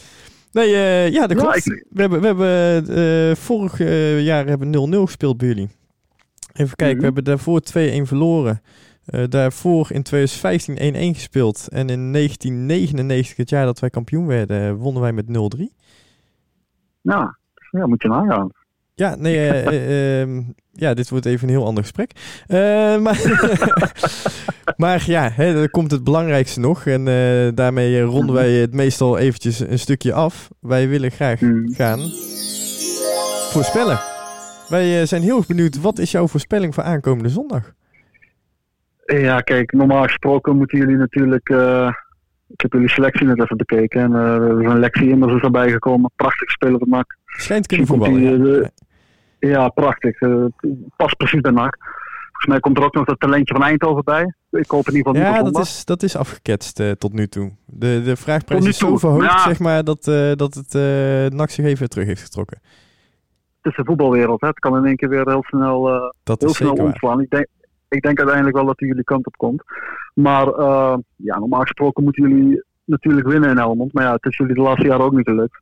Nee, 0.52 0.74
eh, 0.74 1.10
ja, 1.12 1.28
dat 1.28 1.38
Ja, 1.38 1.44
klopt. 1.44 1.66
ik- 1.66 1.86
We 1.90 2.02
hebben, 2.02 2.20
we 2.22 2.26
hebben 2.26 2.88
eh, 3.30 3.36
vorig 3.36 3.80
eh, 3.80 4.22
jaar 4.24 4.46
hebben 4.48 4.72
we 4.72 4.78
0-0 4.98 5.06
gespeeld 5.06 5.38
bij 5.38 5.48
jullie. 5.48 5.70
Even 6.54 6.76
kijken, 6.76 6.88
Mhm. 6.88 6.98
we 6.98 7.06
hebben 7.06 7.24
daarvoor 7.24 7.60
2-1 7.62 8.08
verloren. 8.08 8.62
Daarvoor 9.30 9.88
in 9.92 10.04
2015 10.04 10.78
1-1 10.78 11.14
gespeeld. 11.16 11.68
En 11.72 11.90
in 11.90 12.12
1999, 12.12 13.38
het 13.38 13.50
jaar 13.50 13.66
dat 13.66 13.80
wij 13.80 13.90
kampioen 13.90 14.26
werden, 14.28 14.76
wonnen 14.76 15.02
wij 15.02 15.14
met 15.14 15.28
0-3. 15.28 15.74
Ja, 17.02 17.38
ja, 17.72 17.88
moet 17.88 18.02
je 18.02 18.08
nagaan. 18.08 18.50
Ja, 18.98 19.16
nee, 19.16 19.36
eh, 19.38 19.68
eh, 19.68 20.22
ehm, 20.22 20.42
ja, 20.72 20.94
dit 20.94 21.10
wordt 21.10 21.25
even 21.25 21.48
een 21.48 21.54
heel 21.54 21.66
ander 21.66 21.84
gesprek. 21.84 22.12
Eh, 22.48 22.58
maar, 22.98 23.22
maar 24.84 25.04
ja, 25.06 25.30
hè, 25.34 25.54
dan 25.54 25.70
komt 25.70 25.92
het 25.92 26.04
belangrijkste 26.04 26.60
nog. 26.60 26.86
En 26.86 27.06
daarmee 27.55 28.01
ronden 28.01 28.36
wij 28.36 28.51
het 28.51 28.74
meestal 28.74 29.18
eventjes 29.18 29.60
een 29.60 29.79
stukje 29.79 30.14
af. 30.14 30.50
Wij 30.60 30.88
willen 30.88 31.12
graag 31.12 31.40
Hmm. 31.40 31.74
gaan 31.74 32.00
voorspellen. 33.51 34.00
Wij 34.70 35.05
zijn 35.05 35.22
heel 35.22 35.38
erg 35.38 35.48
benieuwd, 35.48 35.81
wat 35.81 36.00
is 36.00 36.12
jouw 36.12 36.27
voorspelling 36.27 36.74
voor 36.74 36.83
aankomende 36.83 37.29
zondag? 37.29 37.74
Ja, 39.05 39.42
kijk, 39.42 39.72
normaal 39.72 40.03
gesproken 40.03 40.57
moeten 40.57 40.77
jullie 40.77 40.98
natuurlijk... 40.98 41.50
ik 42.48 42.62
heb 42.62 42.74
jullie 42.74 42.90
selectie 42.90 43.27
net 43.27 43.42
even 43.42 43.57
bekeken. 43.57 44.01
En 44.01 44.14
er 44.14 44.62
is 44.62 44.68
een 44.68 44.79
Lexi 44.79 45.10
Immers 45.10 45.33
is 45.33 45.42
erbij 45.42 45.72
gekomen. 45.72 46.12
Prachtig 46.16 46.50
speler 46.51 46.79
van 46.79 46.90
NAC. 46.90 47.18
Schijnt 47.25 47.62
te 47.62 47.70
kunnen 47.70 47.88
voetballen. 47.88 48.44
die, 48.44 48.62
ja. 48.62 48.70
Ja, 49.40 49.70
prachtig. 49.70 50.20
Eh, 50.20 50.46
past 50.96 51.18
precies 51.18 51.42
bij 51.42 51.52
NAC. 51.52 51.78
Volgens 52.22 52.46
mij 52.46 52.60
komt 52.60 52.78
er 52.78 52.84
ook 52.84 52.94
nog 52.94 53.06
dat 53.06 53.20
talentje 53.20 53.54
van 53.54 53.64
Eindhoven 53.64 54.04
bij. 54.04 54.34
Ik 54.52 54.70
hoop 54.70 54.88
in 54.88 54.96
ieder 54.96 55.16
geval 55.16 55.32
Ja, 55.32 55.44
dat 55.44 55.58
is, 55.58 55.86
dat 55.86 56.04
is 56.04 56.16
afgeketst 56.16 56.80
eh, 56.80 56.92
tot 56.92 57.14
nu 57.14 57.28
toe. 57.28 57.52
De, 57.66 58.02
de 58.04 58.16
vraagprijs 58.16 58.66
is 58.66 58.78
zo 58.78 58.88
toe, 58.88 59.00
verhoogd, 59.00 59.24
ja. 59.24 59.40
zeg 59.40 59.60
maar, 59.60 59.84
dat, 59.84 60.08
eh, 60.08 60.32
dat 60.36 60.54
het 60.54 60.74
NAC 61.34 61.50
zich 61.50 61.66
even 61.66 61.90
terug 61.90 62.08
heeft 62.08 62.22
getrokken. 62.22 62.60
Het 63.62 63.72
is 63.72 63.76
de 63.76 63.86
voetbalwereld. 63.86 64.42
Hè. 64.42 64.48
Het 64.48 64.60
kan 64.60 64.78
in 64.78 64.86
één 64.86 64.96
keer 64.96 65.10
weer 65.10 65.30
heel 65.30 65.44
snel... 65.44 66.14
Dat 66.24 66.42
heel 66.42 66.50
is 66.50 66.56
snel 66.56 66.74
omslaan. 66.74 67.22
Ik 67.22 67.30
denk, 67.30 67.48
ik 67.88 68.02
denk 68.02 68.18
uiteindelijk 68.18 68.56
wel 68.56 68.66
dat 68.66 68.80
hij 68.80 68.88
jullie 68.88 69.04
kant 69.04 69.28
op 69.28 69.38
komt. 69.38 69.64
Maar 70.14 70.46
ja, 71.16 71.40
normaal 71.40 71.62
gesproken 71.62 72.04
moeten 72.04 72.30
jullie 72.30 72.64
natuurlijk 72.86 73.28
winnen 73.28 73.50
in 73.50 73.58
Helmond. 73.58 73.94
Maar 73.94 74.04
ja, 74.04 74.14
het 74.14 74.26
is 74.26 74.38
jullie 74.38 74.56
de 74.56 74.62
laatste 74.62 74.88
jaren 74.88 75.06
ook 75.06 75.16
niet 75.16 75.28
gelukt. 75.28 75.62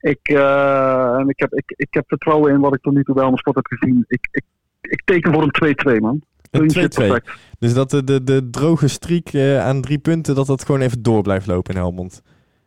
Ik, 0.00 0.18
eh, 0.22 1.14
en 1.18 1.28
ik, 1.28 1.38
heb, 1.38 1.52
ik, 1.52 1.74
ik 1.76 1.88
heb 1.90 2.04
vertrouwen 2.08 2.52
in 2.52 2.60
wat 2.60 2.74
ik 2.74 2.82
tot 2.82 2.92
nu 2.92 3.02
toe 3.02 3.14
bij 3.14 3.22
Helmond 3.22 3.40
Sport 3.40 3.56
heb 3.56 3.66
gezien. 3.66 4.04
Ik, 4.08 4.28
ik, 4.30 4.44
ik 4.80 5.02
teken 5.04 5.32
voor 5.32 5.42
een 5.42 5.96
2-2 5.96 6.00
man. 6.00 6.22
Een 6.50 6.60
Puntje 6.60 6.82
2-2. 6.82 6.88
perfect. 6.88 7.30
Dus 7.58 7.74
dat 7.74 7.90
de, 7.90 8.04
de, 8.04 8.24
de 8.24 8.50
droge 8.50 8.88
streak 8.88 9.28
eh, 9.28 9.66
aan 9.66 9.80
drie 9.80 9.98
punten, 9.98 10.34
dat 10.34 10.46
dat 10.46 10.64
gewoon 10.64 10.80
even 10.80 11.02
door 11.02 11.22
blijft 11.22 11.46
lopen 11.46 11.74
in 11.74 11.80
Helmond. 11.80 12.22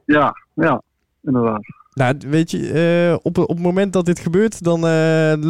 Ja, 0.05 0.35
ja, 0.53 0.81
inderdaad. 1.21 1.79
Nou, 1.93 2.15
weet 2.27 2.51
je, 2.51 2.71
eh, 2.71 3.17
op, 3.21 3.37
op 3.37 3.47
het 3.47 3.59
moment 3.59 3.93
dat 3.93 4.05
dit 4.05 4.19
gebeurt, 4.19 4.63
dan 4.63 4.79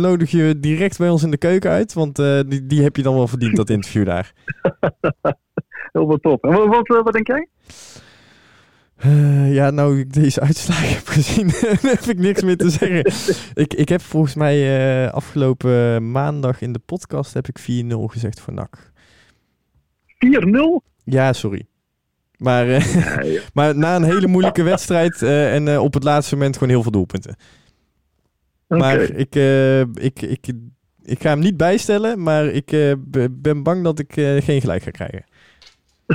nodig 0.01 0.31
je 0.31 0.59
direct 0.59 0.97
bij 0.97 1.09
ons 1.09 1.23
in 1.23 1.31
de 1.31 1.37
keuken 1.37 1.71
uit. 1.71 1.93
Want 1.93 2.15
die, 2.15 2.65
die 2.65 2.81
heb 2.83 2.95
je 2.95 3.03
dan 3.03 3.15
wel 3.15 3.27
verdiend, 3.27 3.55
dat 3.55 3.69
interview 3.69 4.05
daar. 4.05 4.33
Heel 5.91 6.07
wat 6.07 6.21
top. 6.21 6.43
En 6.43 6.51
wat, 6.51 6.87
wat, 6.87 7.03
wat 7.03 7.13
denk 7.13 7.27
jij? 7.27 7.47
Eh, 9.01 9.53
ja, 9.53 9.69
nou 9.69 9.99
ik 9.99 10.13
deze 10.13 10.41
uitslagen 10.41 10.89
heb 10.95 11.07
gezien, 11.07 11.49
heb 11.81 11.99
ik 11.99 12.17
niks 12.17 12.41
meer 12.41 12.57
te 12.57 12.69
zeggen. 12.69 13.13
ik, 13.63 13.73
ik 13.73 13.89
heb 13.89 14.01
volgens 14.01 14.35
mij 14.35 14.57
eh, 15.05 15.13
afgelopen 15.13 16.11
maandag 16.11 16.61
in 16.61 16.73
de 16.73 16.79
podcast 16.79 17.33
heb 17.33 17.47
ik 17.47 17.59
4-0 17.59 17.63
gezegd 17.97 18.39
voor 18.39 18.53
NAC. 18.53 18.91
4-0? 20.05 20.91
Ja, 21.03 21.33
sorry. 21.33 21.65
Maar, 22.37 22.69
eh, 22.69 23.41
maar 23.53 23.77
na 23.77 23.95
een 23.95 24.03
hele 24.03 24.27
moeilijke 24.27 24.63
wedstrijd 24.63 25.21
en 25.21 25.79
op 25.79 25.93
het 25.93 26.03
laatste 26.03 26.35
moment 26.35 26.53
gewoon 26.53 26.69
heel 26.69 26.81
veel 26.81 26.91
doelpunten. 26.91 27.35
Maar 28.67 29.01
ik, 29.01 29.35
ik, 29.93 30.21
ik, 30.21 30.47
ik 31.03 31.21
ga 31.21 31.29
hem 31.29 31.39
niet 31.39 31.57
bijstellen, 31.57 32.23
maar 32.23 32.45
ik 32.45 32.95
ben 33.31 33.63
bang 33.63 33.83
dat 33.83 33.99
ik 33.99 34.13
geen 34.43 34.61
gelijk 34.61 34.83
ga 34.83 34.91
krijgen. 34.91 35.23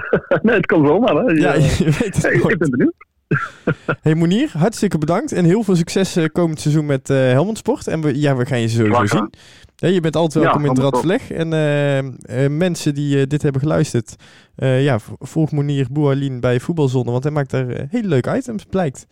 nee, 0.42 0.54
het 0.54 0.66
kan 0.66 0.86
zomaar. 0.86 1.14
Hè. 1.14 1.32
Ja, 1.32 1.54
je 1.84 1.84
weet 1.84 2.22
het 2.22 2.24
ik, 2.24 2.44
ik 2.44 2.58
ben 2.58 2.70
benieuwd. 2.70 2.94
Hey 4.02 4.14
Monier, 4.14 4.50
hartstikke 4.58 4.98
bedankt 4.98 5.32
en 5.32 5.44
heel 5.44 5.62
veel 5.62 5.76
succes 5.76 6.16
eh, 6.16 6.24
komend 6.32 6.60
seizoen 6.60 6.86
met 6.86 7.10
eh 7.10 7.16
Helmond 7.16 7.58
Sport. 7.58 7.86
En 7.86 8.00
we, 8.00 8.20
ja, 8.20 8.36
we 8.36 8.46
gaan 8.46 8.60
je 8.60 8.68
sowieso 8.68 9.06
zien. 9.06 9.32
Ja, 9.76 9.88
je 9.88 10.00
bent 10.00 10.16
altijd 10.16 10.34
Ja, 10.34 10.50
welkom 10.50 10.64
in 10.64 10.70
het. 10.70 10.78
Radverleg. 10.78 11.30
En 11.30 11.52
eh, 11.52 12.48
mensen 12.48 12.94
die 12.94 13.26
dit 13.26 13.42
hebben 13.42 13.60
geluisterd, 13.60 14.16
ja, 14.56 14.98
volg 15.18 15.52
Monier 15.52 15.86
Boualien 15.90 16.40
bij 16.40 16.60
Voetbalzone, 16.60 17.10
want 17.10 17.22
hij 17.22 17.32
maakt 17.32 17.50
daar 17.50 17.86
hele 17.90 18.08
leuke 18.08 18.36
items, 18.36 18.64
blijkt. 18.64 19.06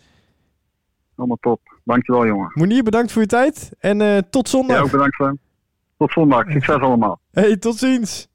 Allemaal 1.17 1.39
top. 1.41 1.61
Dankjewel, 1.85 2.27
jongen. 2.27 2.51
Monier, 2.55 2.83
bedankt 2.83 3.13
voor 3.13 3.23
je 3.23 3.29
tijd 3.29 3.71
en 3.79 4.27
tot 4.31 4.49
zondag. 4.49 4.77
Ja, 4.77 4.83
ook 4.83 4.91
bedankt, 4.91 5.15
Sven. 5.15 5.39
Tot 5.99 6.13
zondag. 6.13 6.51
Succes 6.51 6.77
allemaal. 6.81 7.21
Hey, 7.31 7.57
tot 7.57 7.77
ziens. 7.77 8.29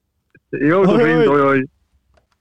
Jo, 0.49 0.83
tot 0.83 0.95
Hoi, 0.95 1.03
ziens. 1.03 1.25
hoi. 1.25 1.27
Hoi, 1.27 1.41
hoi. 1.41 1.67